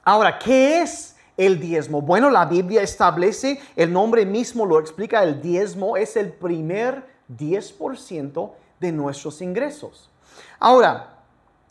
ahora, 0.05 0.39
¿qué 0.39 0.83
es 0.83 1.17
el 1.37 1.61
diezmo? 1.61 2.03
Bueno, 2.03 2.31
la 2.31 2.47
Biblia 2.47 2.83
establece, 2.83 3.61
el 3.77 3.93
nombre 3.93 4.27
mismo 4.27 4.67
lo 4.67 4.81
explica, 4.81 5.23
el 5.23 5.41
diezmo 5.41 5.97
es 5.97 6.17
el 6.17 6.33
primer 6.33 7.05
10% 7.29 8.53
de 8.81 8.93
nuestros 8.93 9.41
ingresos. 9.41 10.11
Ahora, 10.59 11.20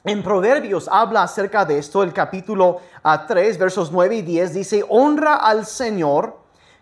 en 0.04 0.24
Proverbios 0.24 0.88
habla 0.90 1.24
acerca 1.24 1.66
de 1.66 1.78
esto, 1.78 2.04
el 2.04 2.14
capítulo 2.14 2.80
3, 3.28 3.56
ah, 3.56 3.60
versos 3.60 3.92
9 3.92 4.16
y 4.18 4.22
10 4.22 4.54
dice, 4.54 4.86
honra 4.88 5.36
al 5.36 5.66
Señor 5.66 6.38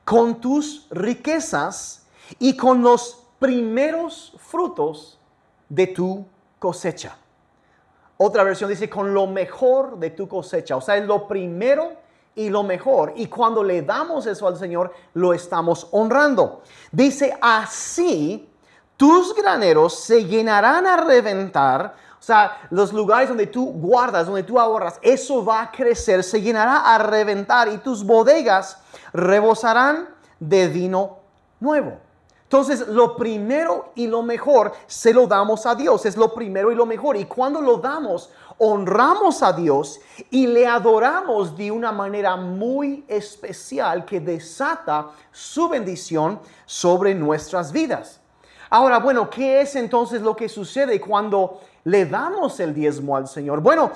con 0.06 0.40
tus 0.40 0.88
riquezas 0.92 2.06
y 2.38 2.56
con 2.56 2.82
los 2.82 3.24
primeros 3.40 4.36
frutos 4.38 5.20
de 5.68 5.88
tu 5.88 6.26
cosecha. 6.60 7.18
Otra 8.18 8.44
versión 8.44 8.70
dice 8.70 8.90
con 8.90 9.14
lo 9.14 9.28
mejor 9.28 9.98
de 9.98 10.12
tu 10.12 10.28
cosecha, 10.28 10.76
o 10.76 10.82
sea, 10.82 10.98
es 10.98 11.06
lo 11.06 11.28
primero 11.28 11.94
y 12.36 12.50
lo 12.50 12.64
mejor. 12.64 13.14
Y 13.16 13.28
cuando 13.28 13.64
le 13.64 13.82
damos 13.82 14.28
eso 14.28 14.48
al 14.48 14.58
Señor, 14.58 14.94
lo 15.16 15.34
estamos 15.34 15.88
honrando. 15.92 16.62
Dice, 16.92 17.36
así 17.42 18.48
tus 18.96 19.36
graneros 19.36 20.00
se 20.00 20.26
llenarán 20.26 20.88
a 20.88 20.98
reventar. 20.98 21.96
O 22.20 22.24
sea, 22.24 22.68
los 22.72 22.92
lugares 22.94 23.30
donde 23.30 23.48
tú 23.48 23.72
guardas, 23.74 24.26
donde 24.26 24.44
tú 24.44 24.60
ahorras, 24.60 25.00
eso 25.02 25.46
va 25.46 25.62
a 25.62 25.72
crecer, 25.72 26.24
se 26.24 26.42
llenará 26.42 26.94
a 26.94 26.98
reventar 26.98 27.68
y 27.68 27.78
tus 27.78 28.04
bodegas 28.04 28.78
rebosarán 29.14 30.10
de 30.40 30.68
vino 30.68 31.20
nuevo. 31.60 32.00
Entonces, 32.44 32.88
lo 32.88 33.18
primero 33.18 33.92
y 33.94 34.08
lo 34.08 34.24
mejor 34.24 34.72
se 34.88 35.14
lo 35.14 35.28
damos 35.28 35.66
a 35.66 35.76
Dios. 35.76 36.06
Es 36.06 36.16
lo 36.16 36.34
primero 36.34 36.72
y 36.72 36.76
lo 36.76 36.86
mejor. 36.86 37.18
Y 37.18 37.26
cuando 37.26 37.60
lo 37.60 37.78
damos, 37.78 38.30
honramos 38.58 39.44
a 39.44 39.52
Dios 39.52 40.00
y 40.30 40.48
le 40.48 40.66
adoramos 40.66 41.58
de 41.58 41.72
una 41.72 41.92
manera 41.92 42.38
muy 42.38 43.04
especial 43.10 44.06
que 44.06 44.22
desata 44.22 45.10
su 45.30 45.68
bendición 45.68 46.40
sobre 46.66 47.14
nuestras 47.14 47.74
vidas. 47.74 48.22
Ahora, 48.70 49.00
bueno, 49.00 49.30
¿qué 49.30 49.60
es 49.60 49.76
entonces 49.76 50.22
lo 50.22 50.34
que 50.34 50.48
sucede 50.48 51.02
cuando 51.02 51.60
le 51.88 52.06
damos 52.06 52.60
el 52.60 52.74
diezmo 52.74 53.16
al 53.16 53.30
Señor? 53.30 53.62
Bueno, 53.62 53.92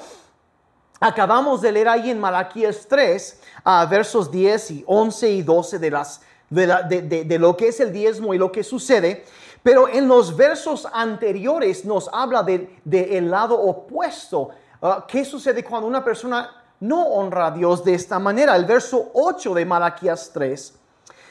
acabamos 1.02 1.60
de 1.60 1.74
leer 1.74 1.90
ahí 1.90 2.10
en 2.10 2.22
Malaquías 2.22 2.86
3, 2.88 3.42
ah, 3.66 3.86
versos 3.86 4.32
10 4.32 4.72
y 4.72 4.84
11 4.88 5.30
y 5.30 5.42
12 5.42 5.78
de 5.78 5.92
las 5.92 6.22
de, 6.50 7.38
lo 7.40 7.56
que 7.58 7.68
es 7.68 7.80
el 7.82 7.92
diezmo 7.92 8.34
y 8.34 8.38
lo 8.38 8.50
que 8.52 8.64
sucede, 8.64 9.26
pero 9.62 9.90
en 9.90 10.08
los 10.08 10.36
versos 10.38 10.88
anteriores 10.92 11.84
nos 11.84 12.10
habla 12.14 12.44
del 12.44 12.70
el 12.90 13.30
lado 13.30 13.60
opuesto. 13.60 14.52
Ah, 14.82 15.06
¿Qué 15.06 15.26
sucede 15.26 15.62
cuando 15.62 15.88
una 15.88 16.04
persona 16.04 16.50
no 16.80 17.06
honra 17.08 17.48
a 17.48 17.52
Dios 17.52 17.84
de 17.84 17.94
esta 17.94 18.20
manera? 18.20 18.56
El 18.56 18.64
verso 18.64 19.12
8 19.14 19.54
de 19.54 19.66
Malaquías 19.66 20.32
3 20.34 20.74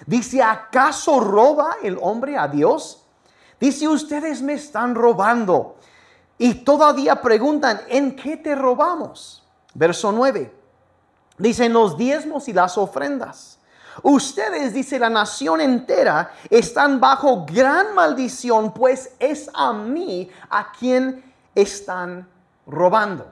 dice, 0.06 0.42
¿acaso 0.42 1.20
roba 1.20 1.76
el 1.82 1.98
hombre 2.02 2.36
a 2.36 2.46
Dios? 2.48 3.02
Dice, 3.58 3.88
ustedes 3.88 4.42
me 4.42 4.52
están 4.52 4.94
robando. 4.94 5.76
Y 6.40 6.54
todavía 6.54 7.16
preguntan, 7.16 7.82
¿en 7.86 8.16
qué 8.16 8.38
te 8.38 8.54
robamos? 8.54 9.44
Verso 9.74 10.10
9. 10.10 10.50
Dicen 11.36 11.70
los 11.70 11.98
diezmos 11.98 12.48
y 12.48 12.54
las 12.54 12.78
ofrendas. 12.78 13.58
Ustedes, 14.02 14.72
dice 14.72 14.98
la 14.98 15.10
nación 15.10 15.60
entera, 15.60 16.32
están 16.48 16.98
bajo 16.98 17.44
gran 17.44 17.94
maldición, 17.94 18.72
pues 18.72 19.14
es 19.18 19.50
a 19.52 19.74
mí 19.74 20.30
a 20.48 20.72
quien 20.72 21.22
están 21.54 22.26
robando. 22.66 23.26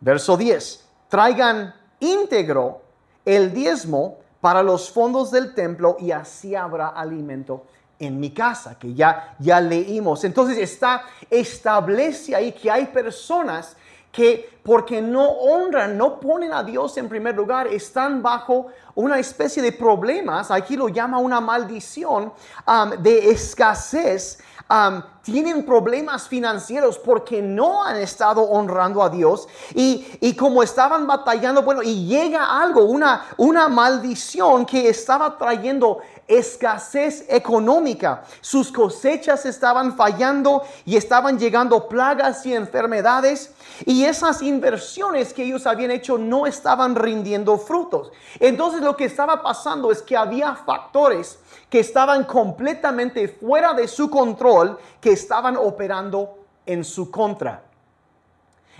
Verso 0.00 0.36
10. 0.36 0.88
Traigan 1.06 1.72
íntegro 2.00 2.82
el 3.24 3.54
diezmo 3.54 4.18
para 4.40 4.64
los 4.64 4.90
fondos 4.90 5.30
del 5.30 5.54
templo 5.54 5.98
y 6.00 6.10
así 6.10 6.56
habrá 6.56 6.88
alimento 6.88 7.64
en 8.04 8.20
mi 8.20 8.30
casa, 8.30 8.78
que 8.78 8.94
ya, 8.94 9.34
ya 9.38 9.60
leímos. 9.60 10.24
Entonces 10.24 10.58
está, 10.58 11.02
establece 11.30 12.34
ahí 12.34 12.52
que 12.52 12.70
hay 12.70 12.86
personas 12.86 13.76
que 14.14 14.58
porque 14.62 15.02
no 15.02 15.28
honran, 15.28 15.98
no 15.98 16.20
ponen 16.20 16.52
a 16.52 16.62
Dios 16.62 16.96
en 16.96 17.08
primer 17.08 17.34
lugar, 17.34 17.66
están 17.66 18.22
bajo 18.22 18.68
una 18.94 19.18
especie 19.18 19.62
de 19.62 19.72
problemas, 19.72 20.50
aquí 20.50 20.76
lo 20.76 20.88
llama 20.88 21.18
una 21.18 21.40
maldición 21.40 22.32
de 23.00 23.30
escasez, 23.30 24.38
tienen 25.24 25.64
problemas 25.64 26.28
financieros 26.28 26.98
porque 26.98 27.40
no 27.40 27.82
han 27.82 27.96
estado 27.96 28.42
honrando 28.42 29.02
a 29.02 29.08
Dios 29.08 29.48
y, 29.74 30.06
y, 30.20 30.36
como 30.36 30.62
estaban 30.62 31.06
batallando, 31.06 31.62
bueno, 31.62 31.82
y 31.82 32.06
llega 32.06 32.60
algo, 32.60 32.84
una, 32.84 33.26
una 33.38 33.68
maldición 33.68 34.66
que 34.66 34.88
estaba 34.88 35.36
trayendo 35.38 36.00
escasez 36.26 37.24
económica. 37.28 38.24
Sus 38.40 38.72
cosechas 38.72 39.44
estaban 39.46 39.96
fallando 39.96 40.62
y 40.84 40.96
estaban 40.96 41.38
llegando 41.38 41.88
plagas 41.88 42.44
y 42.46 42.54
enfermedades. 42.54 43.52
Y 43.84 44.04
esas 44.04 44.42
inversiones 44.42 45.32
que 45.32 45.44
ellos 45.44 45.66
habían 45.66 45.90
hecho 45.90 46.16
no 46.16 46.46
estaban 46.46 46.94
rindiendo 46.94 47.58
frutos. 47.58 48.12
Entonces 48.40 48.80
lo 48.80 48.96
que 48.96 49.04
estaba 49.04 49.42
pasando 49.42 49.90
es 49.90 50.00
que 50.00 50.16
había 50.16 50.54
factores 50.54 51.38
que 51.68 51.80
estaban 51.80 52.24
completamente 52.24 53.26
fuera 53.26 53.74
de 53.74 53.88
su 53.88 54.08
control, 54.08 54.78
que 55.00 55.13
estaban 55.14 55.56
operando 55.56 56.38
en 56.66 56.84
su 56.84 57.10
contra. 57.10 57.64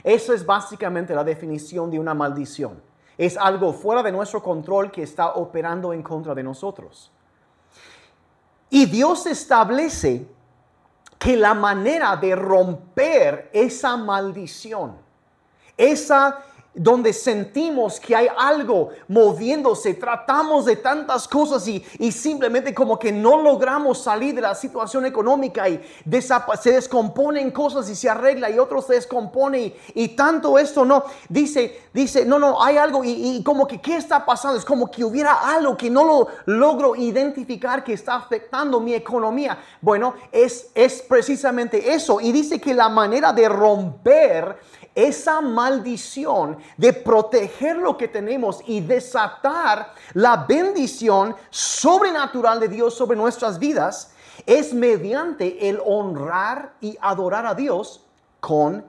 Eso 0.03 0.35
es 0.35 0.45
básicamente 0.45 1.15
la 1.15 1.25
definición 1.25 1.91
de 1.91 1.99
una 1.99 2.15
maldición. 2.15 2.83
Es 3.17 3.37
algo 3.37 3.73
fuera 3.73 4.03
de 4.03 4.13
nuestro 4.13 4.43
control 4.43 4.91
que 4.91 5.03
está 5.03 5.35
operando 5.35 5.93
en 5.93 6.03
contra 6.03 6.35
de 6.35 6.43
nosotros. 6.43 7.11
Y 8.69 8.87
Dios 8.87 9.27
establece 9.27 10.27
que 11.19 11.37
la 11.37 11.55
manera 11.55 12.17
de 12.17 12.35
romper 12.35 13.49
esa 13.53 13.97
maldición, 13.97 14.97
esa 15.77 16.45
donde 16.75 17.13
sentimos 17.13 18.01
que 18.01 18.17
hay 18.17 18.27
algo 18.37 18.91
moviéndose, 19.09 19.95
tratamos 19.95 20.65
de 20.65 20.77
tantas 20.77 21.29
cosas 21.29 21.67
y, 21.69 21.81
simplemente 22.11 22.75
como 22.75 22.99
que 22.99 23.13
no 23.13 23.41
logramos 23.41 24.03
salir 24.03 24.35
de 24.35 24.41
la 24.41 24.55
situación 24.55 25.07
económica 25.07 25.69
y 25.69 25.81
se 26.61 26.73
descomponen 26.73 27.51
cosas 27.51 27.89
y 27.89 27.95
se 27.95 28.09
arregla 28.09 28.51
y 28.51 28.59
otros 28.59 28.87
se 28.87 28.95
descompone 28.95 29.75
y, 29.95 30.09
tanto 30.09 30.59
esto 30.59 30.85
no, 30.85 31.05
dice, 31.29 31.83
dice, 31.93 32.25
no, 32.25 32.39
no, 32.39 32.63
hay 32.63 32.77
algo 32.77 33.03
y, 33.05 33.43
como 33.45 33.67
que, 33.67 33.81
¿qué 33.81 33.97
está 33.97 34.25
pasando? 34.25 34.59
Es 34.59 34.65
como 34.65 34.91
que 34.91 35.05
hubiera 35.05 35.55
algo 35.55 35.77
que 35.77 35.91
no 35.91 36.05
lo 36.05 36.29
logro 36.47 36.97
identificar 36.97 37.85
que 37.85 37.93
está 37.93 38.17
afectando 38.17 38.81
mi 38.81 38.95
economía. 38.95 39.59
Bueno, 39.81 40.15
es, 40.33 40.71
es 40.75 41.03
precisamente 41.03 41.93
eso 41.93 42.21
y 42.21 42.33
dice 42.33 42.61
que 42.61 42.75
la 42.75 42.89
manera 42.89 43.33
de 43.33 43.49
romper 43.49 44.57
esa 44.95 45.41
maldición 45.41 46.59
de 46.77 46.93
proteger 46.93 47.77
lo 47.77 47.97
que 47.97 48.09
tenemos 48.09 48.61
y 48.67 48.81
desatar 48.81 49.93
la 50.13 50.37
bendición 50.37 51.37
sobrenatural 51.51 52.61
de 52.61 52.69
Dios 52.69 52.95
sobre 52.95 53.17
nuestras 53.17 53.59
vidas 53.59 54.13
es 54.47 54.75
mediante 54.75 55.69
el 55.69 55.81
honrar 55.85 56.75
y 56.81 56.97
adorar 57.01 57.47
a 57.47 57.55
Dios 57.55 58.05
con 58.41 58.85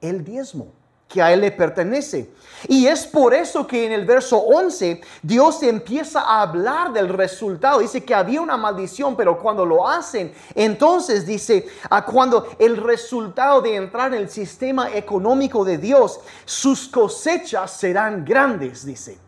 el 0.00 0.24
diezmo 0.24 0.72
que 1.08 1.22
a 1.22 1.32
Él 1.32 1.40
le 1.40 1.52
pertenece. 1.52 2.30
Y 2.68 2.86
es 2.86 3.06
por 3.06 3.34
eso 3.34 3.66
que 3.66 3.86
en 3.86 3.92
el 3.92 4.04
verso 4.04 4.38
11 4.38 5.00
Dios 5.22 5.62
empieza 5.62 6.20
a 6.20 6.42
hablar 6.42 6.92
del 6.92 7.08
resultado. 7.08 7.80
Dice 7.80 8.04
que 8.04 8.14
había 8.14 8.40
una 8.40 8.56
maldición, 8.56 9.14
pero 9.14 9.38
cuando 9.38 9.64
lo 9.64 9.86
hacen, 9.86 10.32
entonces 10.54 11.26
dice, 11.26 11.66
a 11.90 12.04
cuando 12.04 12.48
el 12.58 12.76
resultado 12.76 13.60
de 13.60 13.76
entrar 13.76 14.12
en 14.14 14.22
el 14.22 14.30
sistema 14.30 14.90
económico 14.92 15.64
de 15.64 15.78
Dios, 15.78 16.20
sus 16.44 16.88
cosechas 16.88 17.70
serán 17.70 18.24
grandes, 18.24 18.84
dice. 18.84 19.18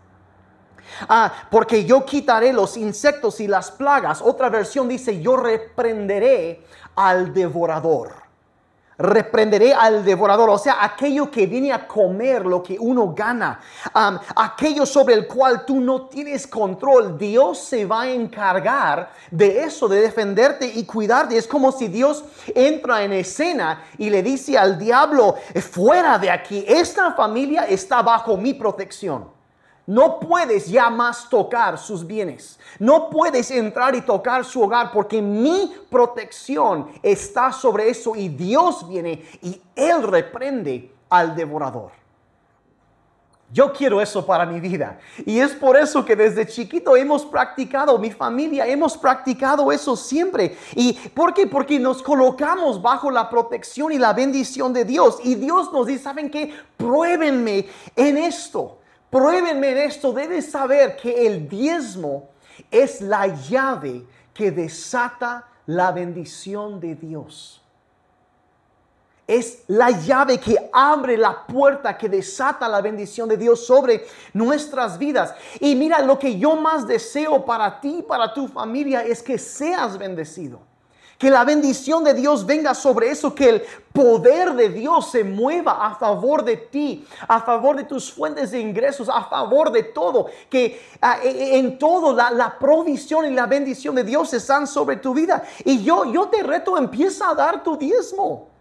Ah, 1.09 1.33
porque 1.51 1.85
yo 1.85 2.05
quitaré 2.05 2.53
los 2.53 2.77
insectos 2.77 3.41
y 3.41 3.47
las 3.47 3.71
plagas. 3.71 4.21
Otra 4.23 4.49
versión 4.49 4.89
dice, 4.89 5.21
yo 5.21 5.37
reprenderé 5.37 6.65
al 6.97 7.33
devorador. 7.33 8.28
Reprenderé 8.99 9.73
al 9.73 10.05
devorador, 10.05 10.51
o 10.51 10.59
sea, 10.59 10.79
aquello 10.83 11.31
que 11.31 11.47
viene 11.47 11.73
a 11.73 11.87
comer 11.87 12.45
lo 12.45 12.63
que 12.63 12.77
uno 12.79 13.15
gana, 13.15 13.61
um, 13.95 14.19
aquello 14.35 14.85
sobre 14.85 15.15
el 15.15 15.29
cual 15.29 15.65
tú 15.65 15.81
no 15.81 16.09
tienes 16.09 16.47
control, 16.47 17.17
Dios 17.17 17.59
se 17.59 17.87
va 17.87 18.03
a 18.03 18.11
encargar 18.11 19.13
de 19.31 19.63
eso, 19.63 19.89
de 19.89 20.01
defenderte 20.01 20.67
y 20.67 20.85
cuidarte. 20.85 21.37
Es 21.37 21.47
como 21.47 21.71
si 21.71 21.87
Dios 21.87 22.25
entra 22.55 23.05
en 23.05 23.13
escena 23.13 23.85
y 23.97 24.11
le 24.11 24.23
dice 24.23 24.59
al 24.59 24.79
diablo, 24.79 25.37
fuera 25.71 26.19
de 26.19 26.31
aquí, 26.31 26.65
esta 26.67 27.13
familia 27.13 27.65
está 27.65 28.03
bajo 28.03 28.37
mi 28.37 28.55
protección. 28.55 29.38
No 29.89 30.21
puedes 30.21 30.69
ya 30.69 30.91
más 30.91 31.31
tocar 31.31 31.79
sus 31.79 32.07
bienes. 32.07 32.61
No 32.79 33.09
puedes 33.09 33.51
entrar 33.51 33.95
y 33.95 34.03
tocar 34.03 34.45
su 34.45 34.63
hogar 34.63 34.93
porque 34.93 35.23
mi 35.23 35.75
protección 35.89 36.91
está 37.03 37.51
sobre 37.53 37.89
eso 37.89 38.15
y 38.15 38.29
Dios 38.29 38.87
viene 38.87 39.25
y 39.41 39.59
Él 39.75 40.03
reprende 40.03 40.95
al 41.09 41.35
devorador. 41.35 41.93
Yo 43.51 43.73
quiero 43.73 44.03
eso 44.03 44.27
para 44.27 44.45
mi 44.45 44.61
vida. 44.61 44.99
Y 45.25 45.41
es 45.41 45.53
por 45.53 45.75
eso 45.75 46.05
que 46.05 46.15
desde 46.15 46.47
chiquito 46.47 46.95
hemos 46.95 47.25
practicado, 47.25 47.97
mi 47.97 48.11
familia 48.11 48.67
hemos 48.67 48.95
practicado 48.95 49.73
eso 49.73 49.97
siempre. 49.97 50.59
¿Y 50.75 50.93
por 50.93 51.33
qué? 51.33 51.47
Porque 51.47 51.79
nos 51.79 52.03
colocamos 52.03 52.83
bajo 52.83 53.11
la 53.11 53.31
protección 53.31 53.91
y 53.91 53.97
la 53.97 54.13
bendición 54.13 54.75
de 54.75 54.85
Dios. 54.85 55.19
Y 55.25 55.37
Dios 55.37 55.73
nos 55.73 55.87
dice, 55.87 56.03
¿saben 56.03 56.31
qué? 56.31 56.53
Pruébenme 56.77 57.67
en 57.97 58.19
esto. 58.19 58.78
Pruébenme 59.11 59.71
en 59.71 59.79
esto, 59.79 60.13
debes 60.13 60.51
saber 60.51 60.97
que 60.97 61.27
el 61.27 61.49
diezmo 61.49 62.29
es 62.71 63.01
la 63.01 63.27
llave 63.27 64.05
que 64.35 64.51
desata 64.51 65.47
la 65.67 65.93
bendición 65.93 66.79
de 66.79 66.95
Dios. 66.95 67.63
Es 69.27 69.65
la 69.67 69.91
llave 69.91 70.39
que 70.39 70.57
abre 70.73 71.17
la 71.17 71.47
puerta, 71.47 71.97
que 71.97 72.09
desata 72.09 72.69
la 72.69 72.81
bendición 72.81 73.29
de 73.29 73.37
Dios 73.37 73.67
sobre 73.67 74.07
nuestras 74.33 74.99
vidas. 74.99 75.35
Y 75.61 75.75
mira, 75.75 76.01
lo 76.01 76.19
que 76.19 76.39
yo 76.39 76.57
más 76.57 76.87
deseo 76.87 77.45
para 77.45 77.81
ti, 77.81 78.03
para 78.07 78.33
tu 78.33 78.49
familia, 78.49 79.03
es 79.03 79.23
que 79.23 79.37
seas 79.37 79.99
bendecido. 79.99 80.68
Que 81.19 81.31
la 81.31 81.45
bendición 81.45 82.05
de 82.05 82.15
Dios 82.15 82.47
venga 82.47 82.75
sobre 82.75 83.11
eso, 83.11 83.35
que 83.35 83.49
el 83.49 83.63
poder 83.93 84.55
de 84.55 84.69
Dios 84.69 85.11
se 85.11 85.25
mueva 85.25 85.85
a 85.85 85.97
favor 85.97 86.45
de 86.45 86.57
ti, 86.57 87.05
a 87.27 87.41
favor 87.41 87.75
de 87.75 87.83
tus 87.83 88.13
fuentes 88.13 88.53
de 88.53 88.61
ingresos, 88.61 89.09
a 89.09 89.25
favor 89.25 89.73
de 89.73 89.83
todo. 89.83 90.27
Que 90.49 90.81
ah, 91.03 91.19
e, 91.21 91.29
e, 91.29 91.59
en 91.59 91.77
todo 91.77 92.13
la, 92.15 92.57
provisión 92.61 93.27
y 93.27 93.31
la 93.31 93.47
bendición 93.47 93.97
de 93.97 94.05
Dios 94.05 94.33
están 94.33 94.69
sobre 94.69 94.99
tu 94.99 95.13
vida. 95.13 95.43
Y 95.65 95.83
yo, 95.83 96.05
yo 96.05 96.29
te 96.29 96.41
reto, 96.45 96.79
empieza 96.79 97.31
a 97.31 97.35
dar 97.35 97.65
tu 97.65 97.77
diezmo. 97.77 98.58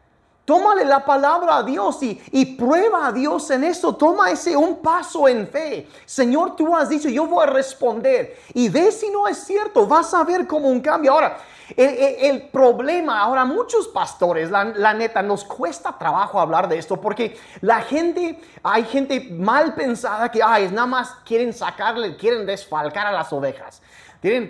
Tómale 0.48 0.86
la 0.86 1.04
palabra 1.04 1.58
a 1.58 1.64
Dios 1.64 2.02
y, 2.02 2.46
prueba 2.58 3.08
a 3.08 3.12
Dios 3.12 3.52
en 3.52 3.66
eso. 3.66 3.94
Toma 3.98 4.32
ese 4.32 4.56
un 4.56 4.78
paso 4.78 5.28
en 5.28 5.46
fe. 5.46 5.90
Señor, 6.06 6.56
tú 6.56 6.74
has 6.74 6.88
dicho, 6.88 7.10
yo 7.10 7.28
voy 7.28 7.44
a 7.44 7.48
responder. 7.48 8.38
Y 8.54 8.70
ve 8.70 8.94
si 8.94 9.10
no 9.10 9.28
es 9.28 9.40
cierto. 9.40 9.86
Vas 9.86 10.14
a 10.14 10.24
ver 10.24 10.48
como 10.48 10.70
un 10.70 10.80
cambio. 10.80 11.12
Ahora, 11.12 11.38
el, 11.76 12.44
problema, 12.44 13.20
ahora 13.20 13.44
muchos 13.44 13.90
pastores, 13.90 14.50
la, 14.50 14.94
neta, 14.94 15.22
nos 15.22 15.44
cuesta 15.44 15.98
trabajo 15.98 16.40
hablar 16.40 16.70
de 16.70 16.78
esto 16.78 17.02
porque 17.02 17.38
la 17.60 17.82
gente, 17.82 18.40
hay 18.64 18.86
gente 18.86 19.28
mal 19.30 19.76
pensada 19.76 20.32
que, 20.32 20.42
ay, 20.42 20.70
nada 20.72 20.88
más 20.88 21.10
quieren 21.26 21.52
sacarle, 21.52 22.16
quieren 22.16 22.46
desfalcar 22.46 23.08
a 23.08 23.12
las 23.12 23.34
ovejas. 23.34 23.82
Quieren, 24.22 24.50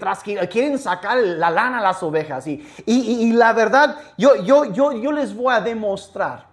quieren 0.50 0.80
sacar 0.80 1.18
la 1.18 1.50
lana 1.50 1.80
a 1.80 1.82
las 1.82 2.02
ovejas. 2.02 2.48
Y, 2.48 2.66
y, 2.86 3.32
la 3.34 3.54
verdad, 3.54 3.98
yo, 4.18 4.36
yo, 4.38 4.66
yo, 4.66 4.94
yo 4.94 5.12
les 5.12 5.36
voy 5.36 5.54
a 5.54 5.60
demostrar 5.60 6.48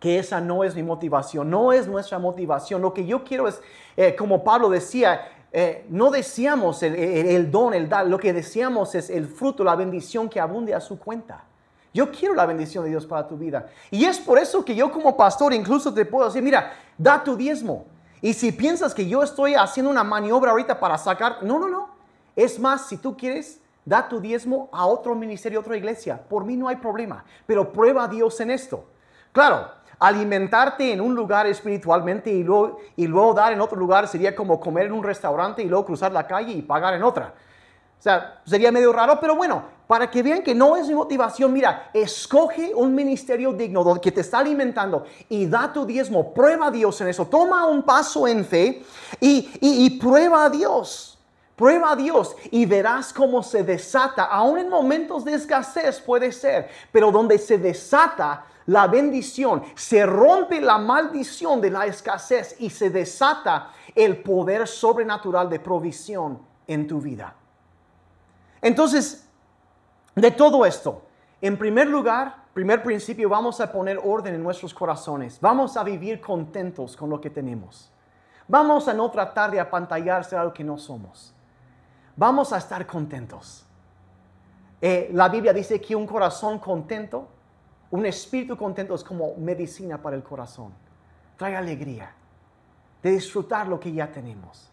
que 0.00 0.18
esa 0.18 0.40
no 0.40 0.64
es 0.64 0.74
mi 0.74 0.82
motivación, 0.82 1.48
no 1.48 1.72
es 1.72 1.86
nuestra 1.86 2.18
motivación. 2.18 2.82
Lo 2.82 2.92
que 2.92 3.06
yo 3.06 3.24
quiero 3.24 3.48
es, 3.48 3.60
eh, 3.96 4.14
como 4.14 4.44
Pablo 4.44 4.68
decía, 4.68 5.28
eh, 5.50 5.86
no 5.88 6.10
deseamos 6.10 6.82
el, 6.82 7.50
don, 7.50 7.72
el 7.72 7.88
dar, 7.88 8.06
lo 8.06 8.18
que 8.18 8.32
deseamos 8.32 8.94
es 8.96 9.08
el 9.08 9.26
fruto, 9.26 9.62
la 9.62 9.76
bendición 9.76 10.28
que 10.28 10.40
abunde 10.40 10.74
a 10.74 10.80
su 10.80 10.98
cuenta. 10.98 11.44
Yo 11.94 12.10
quiero 12.10 12.34
la 12.34 12.44
bendición 12.44 12.82
de 12.82 12.90
Dios 12.90 13.06
para 13.06 13.28
tu 13.28 13.36
vida. 13.36 13.68
Y 13.90 14.04
es 14.04 14.18
por 14.18 14.36
eso 14.36 14.64
que 14.64 14.74
yo 14.74 14.90
como 14.90 15.16
pastor 15.16 15.54
incluso 15.54 15.94
te 15.94 16.04
puedo 16.04 16.26
decir, 16.26 16.42
mira, 16.42 16.72
da 16.98 17.22
tu 17.22 17.36
diezmo. 17.36 17.86
Y 18.20 18.34
si 18.34 18.50
piensas 18.50 18.92
que 18.92 19.06
yo 19.08 19.22
estoy 19.22 19.54
haciendo 19.54 19.90
una 19.90 20.02
maniobra 20.02 20.50
ahorita 20.50 20.80
para 20.80 20.98
sacar, 20.98 21.42
no, 21.42 21.58
no, 21.58 21.68
no. 21.68 21.93
Es 22.36 22.58
más, 22.58 22.88
si 22.88 22.96
tú 22.96 23.16
quieres, 23.16 23.60
da 23.84 24.08
tu 24.08 24.20
diezmo 24.20 24.68
a 24.72 24.86
otro 24.86 25.14
ministerio, 25.14 25.58
a 25.58 25.62
otra 25.62 25.76
iglesia. 25.76 26.20
Por 26.28 26.44
mí 26.44 26.56
no 26.56 26.68
hay 26.68 26.76
problema. 26.76 27.24
Pero 27.46 27.72
prueba 27.72 28.04
a 28.04 28.08
Dios 28.08 28.40
en 28.40 28.50
esto. 28.50 28.84
Claro, 29.32 29.68
alimentarte 29.98 30.92
en 30.92 31.00
un 31.00 31.14
lugar 31.14 31.46
espiritualmente 31.46 32.30
y 32.30 32.42
luego, 32.42 32.78
y 32.96 33.06
luego 33.06 33.34
dar 33.34 33.52
en 33.52 33.60
otro 33.60 33.78
lugar 33.78 34.08
sería 34.08 34.34
como 34.34 34.60
comer 34.60 34.86
en 34.86 34.92
un 34.92 35.02
restaurante 35.02 35.62
y 35.62 35.68
luego 35.68 35.86
cruzar 35.86 36.12
la 36.12 36.26
calle 36.26 36.52
y 36.52 36.62
pagar 36.62 36.94
en 36.94 37.02
otra. 37.02 37.34
O 37.98 38.02
sea, 38.04 38.42
sería 38.44 38.70
medio 38.70 38.92
raro, 38.92 39.18
pero 39.18 39.34
bueno, 39.34 39.62
para 39.86 40.10
que 40.10 40.22
vean 40.22 40.42
que 40.42 40.54
no 40.54 40.76
es 40.76 40.86
mi 40.86 40.94
motivación, 40.94 41.52
mira, 41.52 41.90
escoge 41.94 42.74
un 42.74 42.94
ministerio 42.94 43.52
digno 43.52 43.98
que 43.98 44.12
te 44.12 44.20
está 44.20 44.40
alimentando 44.40 45.06
y 45.28 45.46
da 45.46 45.72
tu 45.72 45.86
diezmo, 45.86 46.34
prueba 46.34 46.66
a 46.66 46.70
Dios 46.70 47.00
en 47.00 47.08
eso, 47.08 47.26
toma 47.26 47.66
un 47.66 47.82
paso 47.82 48.28
en 48.28 48.44
fe 48.44 48.82
y, 49.20 49.50
y, 49.60 49.86
y 49.86 49.90
prueba 49.98 50.44
a 50.44 50.50
Dios. 50.50 51.18
Prueba 51.56 51.92
a 51.92 51.96
Dios 51.96 52.34
y 52.50 52.66
verás 52.66 53.12
cómo 53.12 53.42
se 53.42 53.62
desata, 53.62 54.24
aún 54.24 54.58
en 54.58 54.68
momentos 54.68 55.24
de 55.24 55.34
escasez 55.34 56.00
puede 56.00 56.32
ser, 56.32 56.68
pero 56.90 57.12
donde 57.12 57.38
se 57.38 57.58
desata 57.58 58.46
la 58.66 58.88
bendición, 58.88 59.62
se 59.74 60.04
rompe 60.04 60.60
la 60.60 60.78
maldición 60.78 61.60
de 61.60 61.70
la 61.70 61.86
escasez 61.86 62.56
y 62.58 62.70
se 62.70 62.90
desata 62.90 63.70
el 63.94 64.22
poder 64.22 64.66
sobrenatural 64.66 65.48
de 65.48 65.60
provisión 65.60 66.40
en 66.66 66.86
tu 66.88 67.00
vida. 67.00 67.34
Entonces, 68.60 69.28
de 70.14 70.30
todo 70.30 70.64
esto, 70.64 71.02
en 71.40 71.58
primer 71.58 71.86
lugar, 71.86 72.36
primer 72.54 72.82
principio, 72.82 73.28
vamos 73.28 73.60
a 73.60 73.70
poner 73.70 74.00
orden 74.02 74.34
en 74.34 74.42
nuestros 74.42 74.72
corazones. 74.72 75.38
Vamos 75.40 75.76
a 75.76 75.84
vivir 75.84 76.20
contentos 76.20 76.96
con 76.96 77.10
lo 77.10 77.20
que 77.20 77.28
tenemos. 77.28 77.92
Vamos 78.48 78.88
a 78.88 78.94
no 78.94 79.10
tratar 79.10 79.50
de 79.50 79.60
apantallarse 79.60 80.36
a 80.36 80.44
lo 80.44 80.54
que 80.54 80.64
no 80.64 80.78
somos. 80.78 81.33
Vamos 82.16 82.52
a 82.52 82.58
estar 82.58 82.86
contentos. 82.86 83.64
Eh, 84.80 85.10
la 85.12 85.28
Biblia 85.28 85.52
dice 85.52 85.80
que 85.80 85.96
un 85.96 86.06
corazón 86.06 86.58
contento 86.58 87.28
un 87.94 88.04
espíritu 88.06 88.56
contento 88.56 88.92
es 88.92 89.04
como 89.04 89.36
medicina 89.36 90.02
para 90.02 90.16
el 90.16 90.24
corazón. 90.24 90.72
Trae 91.36 91.54
alegría 91.54 92.12
de 93.00 93.12
disfrutar 93.12 93.68
lo 93.68 93.78
que 93.78 93.92
ya 93.92 94.10
tenemos. 94.10 94.68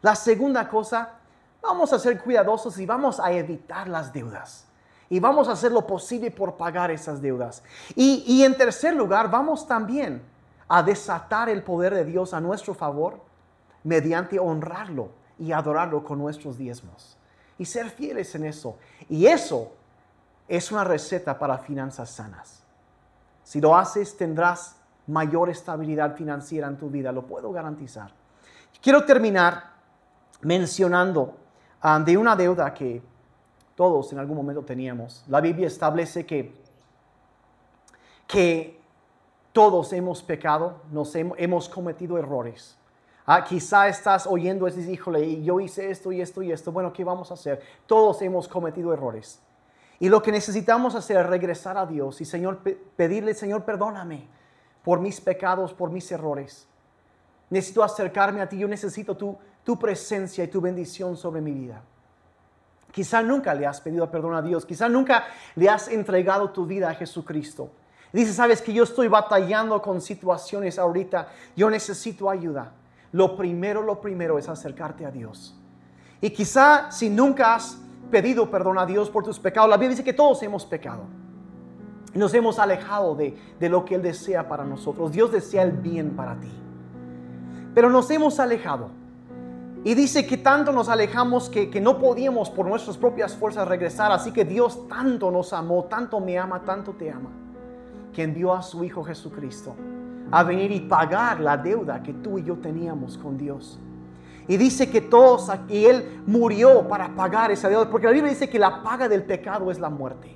La 0.00 0.14
segunda 0.14 0.66
cosa, 0.66 1.18
vamos 1.60 1.92
a 1.92 1.98
ser 1.98 2.18
cuidadosos 2.18 2.78
y 2.78 2.86
vamos 2.86 3.20
a 3.20 3.30
evitar 3.30 3.88
las 3.88 4.10
deudas. 4.10 4.64
Y 5.10 5.20
vamos 5.20 5.48
a 5.48 5.52
hacer 5.52 5.70
lo 5.70 5.86
posible 5.86 6.30
por 6.30 6.56
pagar 6.56 6.90
esas 6.90 7.20
deudas. 7.20 7.62
Y, 7.94 8.24
y 8.26 8.42
en 8.42 8.56
tercer 8.56 8.94
lugar, 8.94 9.30
vamos 9.30 9.68
también 9.68 10.22
a 10.66 10.82
desatar 10.82 11.50
el 11.50 11.62
poder 11.62 11.94
de 11.94 12.06
Dios 12.06 12.32
a 12.32 12.40
nuestro 12.40 12.72
favor 12.72 13.20
mediante 13.84 14.38
honrarlo 14.38 15.10
y 15.38 15.52
adorarlo 15.52 16.04
con 16.04 16.18
nuestros 16.18 16.58
diezmos. 16.58 17.16
Y 17.58 17.64
ser 17.64 17.90
fieles 17.90 18.34
en 18.34 18.44
eso. 18.44 18.76
Y 19.08 19.26
eso 19.26 19.72
es 20.48 20.72
una 20.72 20.84
receta 20.84 21.38
para 21.38 21.58
finanzas 21.58 22.10
sanas. 22.10 22.62
Si 23.42 23.60
lo 23.60 23.76
haces, 23.76 24.16
tendrás 24.16 24.76
mayor 25.06 25.50
estabilidad 25.50 26.14
financiera 26.16 26.68
en 26.68 26.76
tu 26.76 26.88
vida, 26.88 27.12
lo 27.12 27.26
puedo 27.26 27.52
garantizar. 27.52 28.10
Quiero 28.80 29.04
terminar 29.04 29.72
mencionando 30.42 31.36
ah, 31.80 32.00
de 32.00 32.16
una 32.16 32.36
deuda 32.36 32.72
que 32.72 33.02
todos 33.74 34.12
en 34.12 34.18
algún 34.18 34.36
momento 34.36 34.62
teníamos. 34.62 35.24
La 35.28 35.40
Biblia 35.40 35.66
establece 35.66 36.26
que, 36.26 36.54
que 38.26 38.80
todos 39.52 39.92
hemos 39.92 40.22
pecado, 40.22 40.80
nos 40.90 41.14
hemos, 41.14 41.68
cometido 41.68 42.18
errores. 42.18 42.76
Ah, 43.24 43.44
quizá 43.44 43.86
estás 43.88 44.26
oyendo 44.26 44.66
y 44.66 44.72
dices, 44.72 44.88
híjole, 44.88 45.42
yo 45.42 45.60
hice 45.60 45.90
esto 45.90 46.10
y 46.10 46.20
esto 46.20 46.42
y 46.42 46.50
esto. 46.50 46.72
Bueno, 46.72 46.92
¿qué 46.92 47.04
vamos 47.04 47.30
a 47.30 47.34
hacer? 47.34 47.60
Todos 47.86 48.20
hemos 48.22 48.48
cometido 48.48 48.92
errores. 48.92 49.40
Y 50.00 50.08
lo 50.08 50.20
que 50.20 50.32
necesitamos 50.32 50.96
hacer 50.96 51.18
es 51.18 51.26
regresar 51.26 51.78
a 51.78 51.86
Dios 51.86 52.20
y 52.20 52.24
Señor, 52.24 52.58
pedirle, 52.96 53.34
Señor, 53.34 53.64
perdóname 53.64 54.26
por 54.82 54.98
mis 54.98 55.20
pecados, 55.20 55.72
por 55.72 55.90
mis 55.90 56.10
errores. 56.10 56.66
Necesito 57.50 57.84
acercarme 57.84 58.40
a 58.40 58.48
ti, 58.48 58.58
yo 58.58 58.66
necesito 58.66 59.16
tu, 59.16 59.38
tu 59.62 59.78
presencia 59.78 60.42
y 60.42 60.48
tu 60.48 60.60
bendición 60.60 61.16
sobre 61.16 61.40
mi 61.40 61.52
vida. 61.52 61.82
Quizá 62.90 63.22
nunca 63.22 63.54
le 63.54 63.66
has 63.66 63.80
pedido 63.80 64.10
perdón 64.10 64.34
a 64.34 64.42
Dios, 64.42 64.66
quizá 64.66 64.88
nunca 64.88 65.24
le 65.54 65.68
has 65.68 65.86
entregado 65.86 66.50
tu 66.50 66.66
vida 66.66 66.90
a 66.90 66.94
Jesucristo. 66.94 67.70
Dice, 68.12 68.32
sabes 68.32 68.60
que 68.60 68.72
yo 68.72 68.82
estoy 68.82 69.06
batallando 69.06 69.80
con 69.80 70.00
situaciones 70.00 70.78
ahorita, 70.78 71.28
yo 71.54 71.70
necesito 71.70 72.28
ayuda. 72.28 72.72
Lo 73.12 73.36
primero, 73.36 73.82
lo 73.82 74.00
primero 74.00 74.38
es 74.38 74.48
acercarte 74.48 75.04
a 75.04 75.10
Dios. 75.10 75.54
Y 76.20 76.30
quizá 76.30 76.90
si 76.90 77.10
nunca 77.10 77.54
has 77.54 77.78
pedido 78.10 78.50
perdón 78.50 78.78
a 78.78 78.86
Dios 78.86 79.10
por 79.10 79.22
tus 79.22 79.38
pecados. 79.38 79.68
La 79.68 79.76
Biblia 79.76 79.90
dice 79.90 80.04
que 80.04 80.14
todos 80.14 80.42
hemos 80.42 80.64
pecado. 80.64 81.04
Nos 82.14 82.32
hemos 82.34 82.58
alejado 82.58 83.14
de, 83.14 83.36
de 83.58 83.68
lo 83.68 83.84
que 83.84 83.96
Él 83.96 84.02
desea 84.02 84.48
para 84.48 84.64
nosotros. 84.64 85.12
Dios 85.12 85.30
desea 85.30 85.62
el 85.62 85.72
bien 85.72 86.10
para 86.16 86.40
ti. 86.40 86.50
Pero 87.74 87.90
nos 87.90 88.10
hemos 88.10 88.40
alejado. 88.40 88.90
Y 89.84 89.94
dice 89.94 90.26
que 90.26 90.36
tanto 90.36 90.72
nos 90.72 90.88
alejamos 90.88 91.48
que, 91.48 91.68
que, 91.68 91.80
no 91.80 91.98
podíamos 91.98 92.50
por 92.50 92.66
nuestras 92.66 92.96
propias 92.96 93.34
fuerzas 93.34 93.66
regresar. 93.66 94.12
Así 94.12 94.32
que 94.32 94.44
Dios 94.44 94.88
tanto 94.88 95.30
nos 95.30 95.52
amó, 95.52 95.84
tanto 95.84 96.20
me 96.20 96.38
ama, 96.38 96.62
tanto 96.62 96.92
te 96.92 97.10
ama, 97.10 97.30
que 98.12 98.22
envió 98.22 98.54
a 98.54 98.62
su 98.62 98.84
Hijo 98.84 99.02
Jesucristo 99.02 99.74
a 100.32 100.42
venir 100.42 100.72
y 100.72 100.80
pagar 100.80 101.40
la 101.40 101.58
deuda 101.58 102.02
que 102.02 102.14
tú 102.14 102.38
y 102.38 102.42
yo 102.42 102.56
teníamos 102.56 103.18
con 103.18 103.36
Dios. 103.36 103.78
Y 104.48 104.56
dice 104.56 104.90
que 104.90 105.02
todos 105.02 105.50
aquí, 105.50 105.86
Él 105.86 106.22
murió 106.26 106.88
para 106.88 107.14
pagar 107.14 107.50
esa 107.50 107.68
deuda, 107.68 107.88
porque 107.90 108.06
la 108.06 108.12
Biblia 108.12 108.30
dice 108.32 108.48
que 108.48 108.58
la 108.58 108.82
paga 108.82 109.08
del 109.08 109.24
pecado 109.24 109.70
es 109.70 109.78
la 109.78 109.90
muerte. 109.90 110.34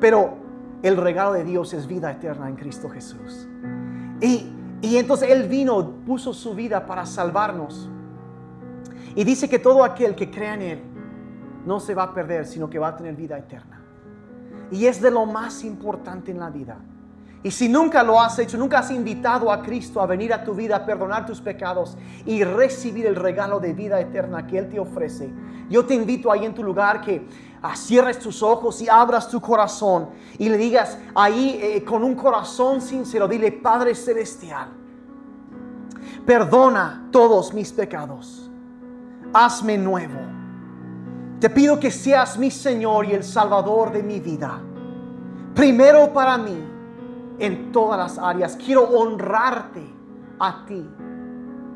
Pero 0.00 0.36
el 0.82 0.96
regalo 0.96 1.32
de 1.32 1.44
Dios 1.44 1.72
es 1.72 1.86
vida 1.86 2.10
eterna 2.10 2.48
en 2.48 2.56
Cristo 2.56 2.90
Jesús. 2.90 3.48
Y, 4.20 4.52
y 4.82 4.96
entonces 4.96 5.30
Él 5.30 5.48
vino, 5.48 5.92
puso 6.04 6.34
su 6.34 6.54
vida 6.54 6.84
para 6.84 7.06
salvarnos. 7.06 7.88
Y 9.14 9.22
dice 9.22 9.48
que 9.48 9.60
todo 9.60 9.84
aquel 9.84 10.16
que 10.16 10.28
crea 10.28 10.54
en 10.54 10.62
Él 10.62 10.82
no 11.64 11.78
se 11.78 11.94
va 11.94 12.02
a 12.02 12.14
perder, 12.14 12.46
sino 12.46 12.68
que 12.68 12.80
va 12.80 12.88
a 12.88 12.96
tener 12.96 13.14
vida 13.14 13.38
eterna. 13.38 13.80
Y 14.72 14.86
es 14.86 15.00
de 15.00 15.12
lo 15.12 15.24
más 15.24 15.62
importante 15.62 16.32
en 16.32 16.40
la 16.40 16.50
vida. 16.50 16.78
Y 17.42 17.52
si 17.52 17.68
nunca 17.68 18.02
lo 18.02 18.20
has 18.20 18.38
hecho, 18.40 18.58
nunca 18.58 18.80
has 18.80 18.90
invitado 18.90 19.52
a 19.52 19.62
Cristo 19.62 20.00
a 20.00 20.06
venir 20.06 20.32
a 20.32 20.42
tu 20.42 20.54
vida, 20.54 20.76
a 20.76 20.84
perdonar 20.84 21.24
tus 21.24 21.40
pecados 21.40 21.96
y 22.26 22.42
recibir 22.42 23.06
el 23.06 23.14
regalo 23.14 23.60
de 23.60 23.72
vida 23.72 24.00
eterna 24.00 24.46
que 24.46 24.58
Él 24.58 24.68
te 24.68 24.80
ofrece, 24.80 25.30
yo 25.70 25.84
te 25.84 25.94
invito 25.94 26.32
ahí 26.32 26.44
en 26.44 26.54
tu 26.54 26.64
lugar 26.64 27.00
que 27.00 27.26
cierres 27.74 28.18
tus 28.18 28.42
ojos 28.42 28.80
y 28.82 28.88
abras 28.88 29.28
tu 29.28 29.40
corazón 29.40 30.08
y 30.38 30.48
le 30.48 30.56
digas 30.56 30.98
ahí 31.14 31.58
eh, 31.62 31.84
con 31.84 32.02
un 32.02 32.14
corazón 32.14 32.80
sincero, 32.80 33.28
dile 33.28 33.52
Padre 33.52 33.94
Celestial, 33.94 34.68
perdona 36.26 37.08
todos 37.12 37.52
mis 37.52 37.72
pecados, 37.72 38.50
hazme 39.32 39.78
nuevo. 39.78 40.18
Te 41.38 41.50
pido 41.50 41.78
que 41.78 41.92
seas 41.92 42.36
mi 42.36 42.50
Señor 42.50 43.06
y 43.06 43.12
el 43.12 43.22
Salvador 43.22 43.92
de 43.92 44.02
mi 44.02 44.18
vida. 44.18 44.60
Primero 45.54 46.12
para 46.12 46.36
mí 46.36 46.67
en 47.38 47.72
todas 47.72 47.98
las 47.98 48.18
áreas. 48.18 48.56
Quiero 48.56 48.84
honrarte 48.84 49.82
a 50.38 50.64
ti 50.66 50.88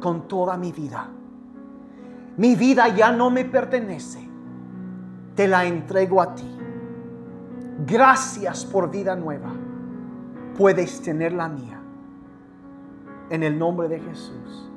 con 0.00 0.26
toda 0.28 0.56
mi 0.56 0.72
vida. 0.72 1.08
Mi 2.36 2.54
vida 2.54 2.88
ya 2.88 3.12
no 3.12 3.30
me 3.30 3.44
pertenece. 3.44 4.28
Te 5.34 5.48
la 5.48 5.64
entrego 5.64 6.20
a 6.20 6.34
ti. 6.34 6.58
Gracias 7.86 8.64
por 8.64 8.90
vida 8.90 9.14
nueva. 9.16 9.50
Puedes 10.56 11.00
tener 11.00 11.32
la 11.32 11.48
mía. 11.48 11.80
En 13.30 13.42
el 13.42 13.58
nombre 13.58 13.88
de 13.88 14.00
Jesús. 14.00 14.70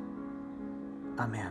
Amén. 1.18 1.50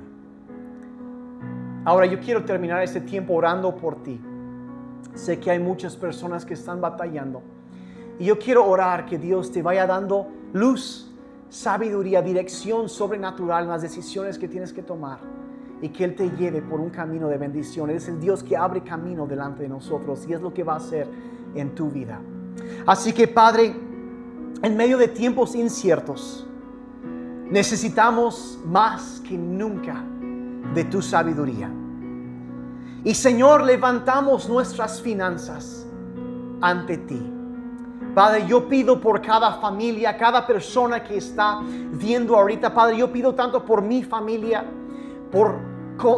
Ahora 1.85 2.07
yo 2.07 2.19
quiero 2.19 2.45
terminar 2.45 2.83
este 2.83 3.01
tiempo 3.01 3.35
orando 3.35 3.75
por 3.77 4.03
ti. 4.03 4.21
Sé 5.15 5.39
que 5.39 5.51
hay 5.51 5.59
muchas 5.59 5.97
personas 5.97 6.45
que 6.45 6.55
están 6.55 6.81
batallando 6.81 7.43
y 8.19 8.27
yo 8.27 8.39
quiero 8.39 8.67
orar 8.67 9.07
que 9.07 9.19
Dios 9.19 9.51
te 9.51 9.63
vaya 9.63 9.87
dando 9.87 10.29
luz, 10.53 11.13
sabiduría, 11.49 12.23
dirección 12.23 12.89
sobrenatural 12.89 13.65
en 13.65 13.71
las 13.71 13.83
decisiones 13.83 14.39
que 14.39 14.49
tienes 14.49 14.73
que 14.73 14.83
tomar 14.83 15.19
y 15.83 15.89
que 15.89 16.05
Él 16.05 16.15
te 16.15 16.31
lleve 16.31 16.63
por 16.63 16.81
un 16.81 16.91
camino 16.91 17.29
de 17.29 17.39
bendición. 17.39 17.91
Él 17.91 17.97
es 17.97 18.09
el 18.09 18.21
Dios 18.21 18.43
que 18.43 18.57
abre 18.57 18.83
camino 18.83 19.27
delante 19.27 19.63
de 19.63 19.69
nosotros 19.69 20.25
y 20.29 20.33
es 20.33 20.41
lo 20.41 20.53
que 20.55 20.63
va 20.63 20.75
a 20.75 20.77
hacer 20.77 21.09
en 21.55 21.75
tu 21.75 21.91
vida. 21.91 22.21
Así 22.87 23.13
que 23.13 23.29
Padre, 23.29 23.75
en 24.63 24.77
medio 24.77 24.97
de 24.97 25.09
tiempos 25.09 25.55
inciertos, 25.55 26.47
necesitamos 27.51 28.59
más 28.65 29.21
que 29.29 29.37
nunca 29.37 30.05
de 30.75 30.85
tu 30.85 31.03
sabiduría. 31.03 31.71
Y 33.05 33.15
Señor, 33.15 33.63
levantamos 33.63 34.49
nuestras 34.49 35.03
finanzas 35.03 35.87
ante 36.61 36.97
ti. 36.97 37.31
Padre, 38.15 38.47
yo 38.47 38.69
pido 38.69 39.01
por 39.01 39.21
cada 39.21 39.55
familia, 39.55 40.17
cada 40.17 40.47
persona 40.47 41.03
que 41.03 41.17
está 41.17 41.61
viendo 41.63 42.37
ahorita, 42.37 42.73
Padre, 42.73 42.99
yo 42.99 43.11
pido 43.11 43.35
tanto 43.35 43.65
por 43.65 43.83
mi 43.83 44.05
familia, 44.05 44.65
por 45.33 45.75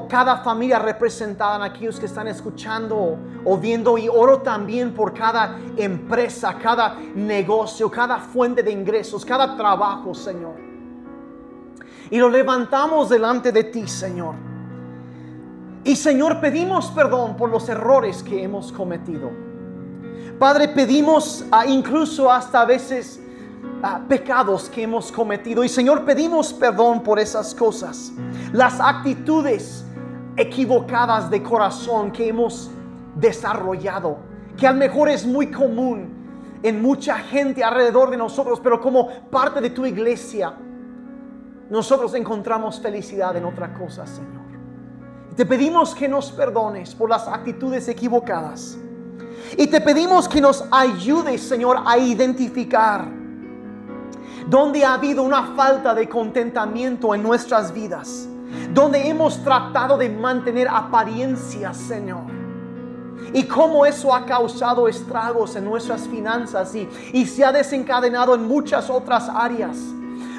cada 0.08 0.38
familia 0.38 0.78
representada 0.78 1.56
en 1.56 1.62
aquellos 1.62 1.98
que 1.98 2.06
están 2.06 2.28
escuchando 2.28 3.18
o 3.44 3.56
viendo 3.56 3.96
y 3.96 4.08
oro 4.08 4.42
también 4.42 4.92
por 4.92 5.14
cada 5.14 5.58
empresa, 5.76 6.56
cada 6.62 6.96
negocio, 7.14 7.90
cada 7.90 8.18
fuente 8.18 8.62
de 8.62 8.70
ingresos, 8.70 9.24
cada 9.24 9.56
trabajo, 9.56 10.14
Señor. 10.14 10.54
Y 12.10 12.18
lo 12.18 12.28
levantamos 12.28 13.08
delante 13.08 13.52
de 13.52 13.64
ti, 13.64 13.88
Señor. 13.88 14.34
Y 15.82 15.96
Señor, 15.96 16.40
pedimos 16.40 16.90
perdón 16.90 17.36
por 17.36 17.48
los 17.48 17.68
errores 17.68 18.22
que 18.22 18.42
hemos 18.42 18.70
cometido. 18.72 19.45
Padre, 20.38 20.68
pedimos 20.68 21.46
ah, 21.50 21.64
incluso 21.64 22.30
hasta 22.30 22.60
a 22.60 22.64
veces 22.66 23.18
ah, 23.82 24.02
pecados 24.06 24.68
que 24.68 24.82
hemos 24.82 25.10
cometido. 25.10 25.64
Y 25.64 25.68
Señor, 25.68 26.04
pedimos 26.04 26.52
perdón 26.52 27.02
por 27.02 27.18
esas 27.18 27.54
cosas. 27.54 28.12
Las 28.52 28.78
actitudes 28.78 29.84
equivocadas 30.36 31.30
de 31.30 31.42
corazón 31.42 32.12
que 32.12 32.28
hemos 32.28 32.70
desarrollado, 33.14 34.18
que 34.58 34.66
a 34.66 34.72
lo 34.72 34.78
mejor 34.78 35.08
es 35.08 35.24
muy 35.24 35.50
común 35.50 36.14
en 36.62 36.82
mucha 36.82 37.16
gente 37.16 37.64
alrededor 37.64 38.10
de 38.10 38.18
nosotros, 38.18 38.60
pero 38.60 38.78
como 38.80 39.08
parte 39.30 39.62
de 39.62 39.70
tu 39.70 39.86
iglesia, 39.86 40.52
nosotros 41.70 42.14
encontramos 42.14 42.78
felicidad 42.78 43.34
en 43.36 43.46
otra 43.46 43.72
cosa, 43.72 44.06
Señor. 44.06 44.44
Te 45.34 45.46
pedimos 45.46 45.94
que 45.94 46.08
nos 46.08 46.30
perdones 46.30 46.94
por 46.94 47.08
las 47.08 47.26
actitudes 47.26 47.88
equivocadas. 47.88 48.78
Y 49.56 49.66
te 49.68 49.80
pedimos 49.80 50.28
que 50.28 50.40
nos 50.40 50.64
ayudes, 50.70 51.42
Señor, 51.42 51.78
a 51.84 51.98
identificar 51.98 53.06
donde 54.48 54.84
ha 54.84 54.94
habido 54.94 55.22
una 55.22 55.54
falta 55.54 55.94
de 55.94 56.08
contentamiento 56.08 57.14
en 57.14 57.22
nuestras 57.22 57.72
vidas, 57.72 58.28
donde 58.72 59.08
hemos 59.08 59.42
tratado 59.42 59.98
de 59.98 60.08
mantener 60.08 60.68
apariencias, 60.68 61.76
Señor. 61.76 62.36
Y 63.32 63.44
cómo 63.44 63.84
eso 63.84 64.14
ha 64.14 64.24
causado 64.24 64.86
estragos 64.86 65.56
en 65.56 65.64
nuestras 65.64 66.06
finanzas 66.06 66.74
y, 66.74 66.88
y 67.12 67.26
se 67.26 67.44
ha 67.44 67.50
desencadenado 67.50 68.34
en 68.34 68.46
muchas 68.46 68.88
otras 68.88 69.28
áreas. 69.28 69.76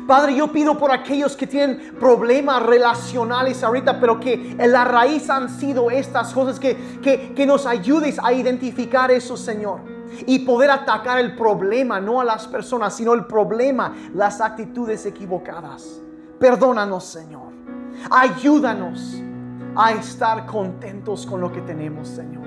Padre, 0.08 0.36
yo 0.36 0.52
pido 0.52 0.78
por 0.78 0.90
aquellos 0.92 1.36
que 1.36 1.46
tienen 1.46 1.96
problemas 2.00 2.64
relacionales 2.64 3.62
ahorita, 3.62 4.00
pero 4.00 4.20
que 4.20 4.56
en 4.58 4.72
la 4.72 4.86
raíz 4.86 5.30
han 5.30 5.50
sido 5.50 5.92
estas 5.92 6.34
cosas, 6.34 6.60
que, 6.60 7.00
que, 7.02 7.34
que 7.34 7.46
nos 7.46 7.66
ayudes 7.66 8.18
a 8.24 8.32
identificar 8.32 9.12
eso, 9.12 9.36
Señor. 9.36 9.82
Y 10.26 10.40
poder 10.40 10.72
atacar 10.72 11.20
el 11.20 11.36
problema, 11.36 12.00
no 12.00 12.22
a 12.22 12.24
las 12.24 12.48
personas, 12.48 12.96
sino 12.96 13.14
el 13.14 13.26
problema, 13.26 13.94
las 14.14 14.40
actitudes 14.40 15.06
equivocadas. 15.06 16.02
Perdónanos, 16.40 17.04
Señor. 17.04 17.52
Ayúdanos 18.10 19.22
a 19.76 19.92
estar 19.92 20.46
contentos 20.46 21.26
con 21.26 21.42
lo 21.42 21.52
que 21.52 21.62
tenemos, 21.62 22.08
Señor. 22.08 22.47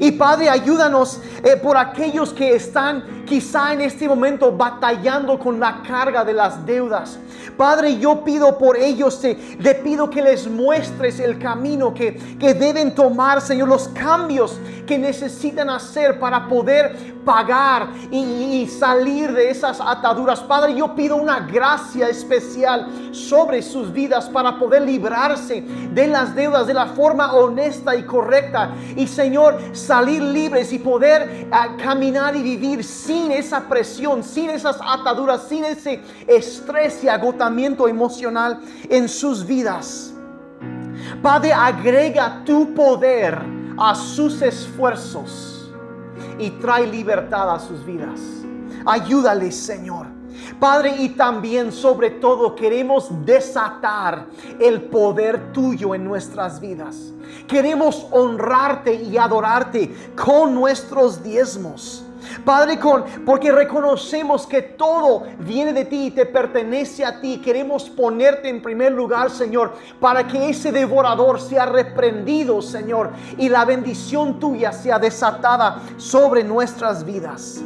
Y 0.00 0.12
Padre, 0.12 0.48
ayúdanos 0.48 1.20
eh, 1.42 1.56
por 1.56 1.76
aquellos 1.76 2.32
que 2.32 2.54
están 2.54 3.24
quizá 3.26 3.72
en 3.72 3.80
este 3.80 4.08
momento 4.08 4.52
batallando 4.52 5.38
con 5.38 5.58
la 5.58 5.82
carga 5.82 6.24
de 6.24 6.32
las 6.32 6.64
deudas. 6.64 7.18
Padre, 7.56 7.98
yo 7.98 8.22
pido 8.22 8.58
por 8.58 8.76
ellos, 8.76 9.20
te, 9.20 9.34
pido 9.82 10.10
que 10.10 10.22
les 10.22 10.46
muestres 10.46 11.18
el 11.20 11.38
camino 11.38 11.94
que, 11.94 12.14
que 12.38 12.52
deben 12.52 12.94
tomar, 12.94 13.40
Señor, 13.40 13.68
los 13.68 13.88
cambios 13.88 14.58
que 14.86 14.98
necesitan 14.98 15.68
hacer 15.70 16.18
para 16.18 16.46
poder 16.48 17.16
pagar 17.26 17.88
y, 18.10 18.66
salir 18.68 19.32
de 19.32 19.50
esas 19.50 19.80
ataduras. 19.80 20.40
Padre, 20.40 20.74
yo 20.74 20.94
pido 20.94 21.16
una 21.16 21.40
gracia 21.40 22.08
especial 22.08 22.86
sobre 23.10 23.62
sus 23.62 23.92
vidas 23.92 24.28
para 24.28 24.58
poder 24.58 24.82
librarse 24.82 25.60
de 25.60 26.06
las 26.06 26.34
deudas 26.34 26.66
de 26.66 26.74
la 26.74 26.86
forma 26.86 27.34
honesta 27.34 27.96
y 27.96 28.04
correcta. 28.04 28.70
Y 28.96 29.06
Señor, 29.06 29.55
salir 29.72 30.22
libres 30.22 30.72
y 30.72 30.78
poder 30.78 31.48
ah, 31.50 31.76
caminar 31.76 32.36
y 32.36 32.42
vivir 32.42 32.84
sin 32.84 33.32
esa 33.32 33.68
presión, 33.68 34.22
sin 34.22 34.50
esas 34.50 34.78
ataduras, 34.80 35.48
sin 35.48 35.64
ese 35.64 36.00
estrés 36.26 37.02
y 37.04 37.08
agotamiento 37.08 37.88
emocional 37.88 38.60
en 38.88 39.08
sus 39.08 39.46
vidas. 39.46 40.12
Padre, 41.22 41.52
agrega 41.52 42.42
tu 42.44 42.74
poder 42.74 43.38
a 43.78 43.94
sus 43.94 44.40
esfuerzos 44.42 45.72
y 46.38 46.50
trae 46.50 46.86
libertad 46.86 47.54
a 47.54 47.58
sus 47.58 47.84
vidas. 47.84 48.20
Ayúdales, 48.84 49.56
Señor. 49.56 50.06
Padre, 50.60 50.94
y 50.98 51.10
también 51.10 51.72
sobre 51.72 52.10
todo 52.10 52.54
queremos 52.54 53.08
desatar 53.24 54.26
el 54.60 54.82
poder 54.82 55.52
tuyo 55.52 55.94
en 55.94 56.04
nuestras 56.04 56.60
vidas. 56.60 57.12
Queremos 57.46 58.06
honrarte 58.10 58.94
y 58.94 59.16
adorarte 59.16 59.94
con 60.16 60.54
nuestros 60.54 61.22
diezmos. 61.22 62.04
Padre, 62.44 62.78
con, 62.78 63.04
porque 63.24 63.52
reconocemos 63.52 64.46
que 64.46 64.62
todo 64.62 65.24
viene 65.38 65.72
de 65.72 65.84
ti 65.84 66.06
y 66.06 66.10
te 66.10 66.26
pertenece 66.26 67.04
a 67.04 67.20
ti. 67.20 67.38
Queremos 67.38 67.88
ponerte 67.88 68.48
en 68.48 68.62
primer 68.62 68.92
lugar, 68.92 69.30
Señor, 69.30 69.74
para 70.00 70.26
que 70.26 70.50
ese 70.50 70.72
devorador 70.72 71.40
sea 71.40 71.66
reprendido, 71.66 72.60
Señor, 72.62 73.10
y 73.38 73.48
la 73.48 73.64
bendición 73.64 74.40
tuya 74.40 74.72
sea 74.72 74.98
desatada 74.98 75.82
sobre 75.96 76.42
nuestras 76.42 77.04
vidas. 77.04 77.62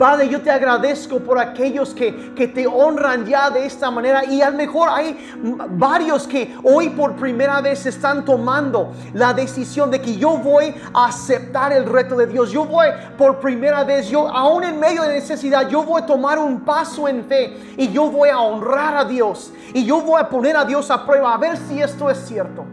Padre, 0.00 0.30
yo 0.30 0.40
te 0.40 0.50
agradezco 0.50 1.18
por 1.18 1.38
aquellos 1.38 1.92
que, 1.92 2.32
que 2.34 2.48
te 2.48 2.66
honran 2.66 3.26
ya 3.26 3.50
de 3.50 3.66
esta 3.66 3.90
manera 3.90 4.24
y 4.24 4.40
a 4.40 4.48
lo 4.48 4.56
mejor 4.56 4.88
hay 4.90 5.34
varios 5.72 6.26
que 6.26 6.56
hoy 6.62 6.88
por 6.88 7.16
primera 7.16 7.60
vez 7.60 7.84
están 7.84 8.24
tomando 8.24 8.92
la 9.12 9.34
decisión 9.34 9.90
de 9.90 10.00
que 10.00 10.16
yo 10.16 10.38
voy 10.38 10.74
a 10.94 11.04
aceptar 11.04 11.74
el 11.74 11.84
reto 11.84 12.16
de 12.16 12.26
Dios. 12.28 12.50
Yo 12.50 12.64
voy 12.64 12.86
por 13.18 13.40
primera 13.40 13.84
vez, 13.84 14.08
yo 14.08 14.26
aún 14.26 14.64
en 14.64 14.80
medio 14.80 15.02
de 15.02 15.16
necesidad, 15.16 15.68
yo 15.68 15.82
voy 15.82 16.00
a 16.00 16.06
tomar 16.06 16.38
un 16.38 16.60
paso 16.60 17.06
en 17.06 17.26
fe 17.26 17.74
y 17.76 17.92
yo 17.92 18.10
voy 18.10 18.30
a 18.30 18.40
honrar 18.40 18.96
a 18.96 19.04
Dios 19.04 19.52
y 19.74 19.84
yo 19.84 20.00
voy 20.00 20.18
a 20.18 20.30
poner 20.30 20.56
a 20.56 20.64
Dios 20.64 20.90
a 20.90 21.04
prueba 21.04 21.34
a 21.34 21.36
ver 21.36 21.58
si 21.58 21.78
esto 21.78 22.08
es 22.08 22.16
cierto. 22.26 22.64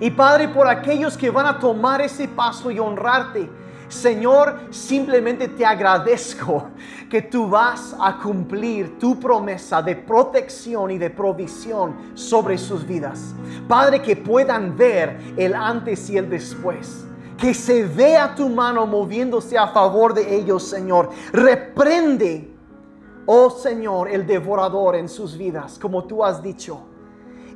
Y 0.00 0.10
Padre, 0.12 0.48
por 0.48 0.66
aquellos 0.66 1.14
que 1.14 1.28
van 1.28 1.44
a 1.44 1.58
tomar 1.58 2.00
ese 2.00 2.26
paso 2.26 2.70
y 2.70 2.78
honrarte, 2.78 3.50
Señor, 3.88 4.68
simplemente 4.70 5.48
te 5.48 5.64
agradezco 5.64 6.70
que 7.08 7.22
tú 7.22 7.48
vas 7.48 7.94
a 8.00 8.18
cumplir 8.18 8.98
tu 8.98 9.18
promesa 9.18 9.80
de 9.80 9.94
protección 9.94 10.90
y 10.90 10.98
de 10.98 11.10
provisión 11.10 11.94
sobre 12.14 12.58
sus 12.58 12.84
vidas. 12.86 13.34
Padre, 13.68 14.02
que 14.02 14.16
puedan 14.16 14.76
ver 14.76 15.18
el 15.36 15.54
antes 15.54 16.10
y 16.10 16.16
el 16.16 16.28
después. 16.28 17.04
Que 17.38 17.52
se 17.52 17.84
vea 17.84 18.34
tu 18.34 18.48
mano 18.48 18.86
moviéndose 18.86 19.58
a 19.58 19.68
favor 19.68 20.14
de 20.14 20.34
ellos, 20.34 20.66
Señor. 20.66 21.10
Reprende, 21.32 22.50
oh 23.26 23.50
Señor, 23.50 24.08
el 24.08 24.26
devorador 24.26 24.96
en 24.96 25.08
sus 25.08 25.36
vidas, 25.36 25.78
como 25.78 26.04
tú 26.04 26.24
has 26.24 26.42
dicho. 26.42 26.80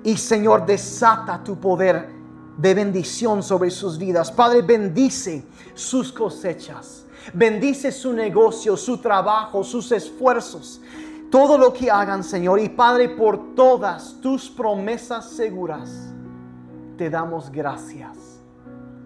Y 0.04 0.16
Señor, 0.16 0.64
desata 0.64 1.42
tu 1.42 1.58
poder 1.58 2.19
de 2.56 2.74
bendición 2.74 3.42
sobre 3.42 3.70
sus 3.70 3.98
vidas. 3.98 4.30
Padre, 4.30 4.62
bendice 4.62 5.44
sus 5.74 6.12
cosechas. 6.12 7.06
Bendice 7.34 7.92
su 7.92 8.12
negocio, 8.12 8.76
su 8.76 8.98
trabajo, 8.98 9.62
sus 9.62 9.92
esfuerzos. 9.92 10.80
Todo 11.30 11.56
lo 11.58 11.72
que 11.72 11.90
hagan, 11.90 12.24
Señor. 12.24 12.60
Y 12.60 12.68
Padre, 12.68 13.10
por 13.10 13.54
todas 13.54 14.20
tus 14.20 14.50
promesas 14.50 15.30
seguras, 15.30 16.12
te 16.96 17.08
damos 17.08 17.50
gracias. 17.50 18.40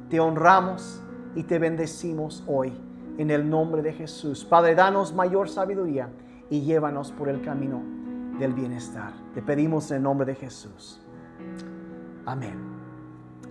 Te 0.09 0.21
honramos 0.21 1.01
y 1.35 1.43
te 1.43 1.59
bendecimos 1.59 2.43
hoy 2.47 2.73
en 3.19 3.31
el 3.31 3.49
nombre 3.49 3.83
de 3.83 3.93
Jesús. 3.93 4.45
Padre, 4.45 4.75
danos 4.75 5.13
mayor 5.13 5.49
sabiduría 5.49 6.09
y 6.51 6.63
llévanos 6.63 7.13
por 7.13 7.29
el 7.29 7.43
camino 7.43 7.83
del 8.39 8.53
bienestar. 8.53 9.13
Te 9.35 9.43
pedimos 9.43 9.91
en 9.91 9.99
el 9.99 10.03
nombre 10.03 10.27
de 10.27 10.35
Jesús. 10.35 11.01
Amén. 12.27 12.74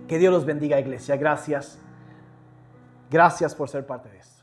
Que 0.08 0.18
Dios 0.18 0.32
los 0.32 0.44
bendiga, 0.44 0.78
iglesia. 0.78 1.16
Gracias. 1.16 1.78
Gracias 3.10 3.54
por 3.54 3.68
ser 3.68 3.86
parte 3.86 4.08
de 4.08 4.18
esto. 4.18 4.33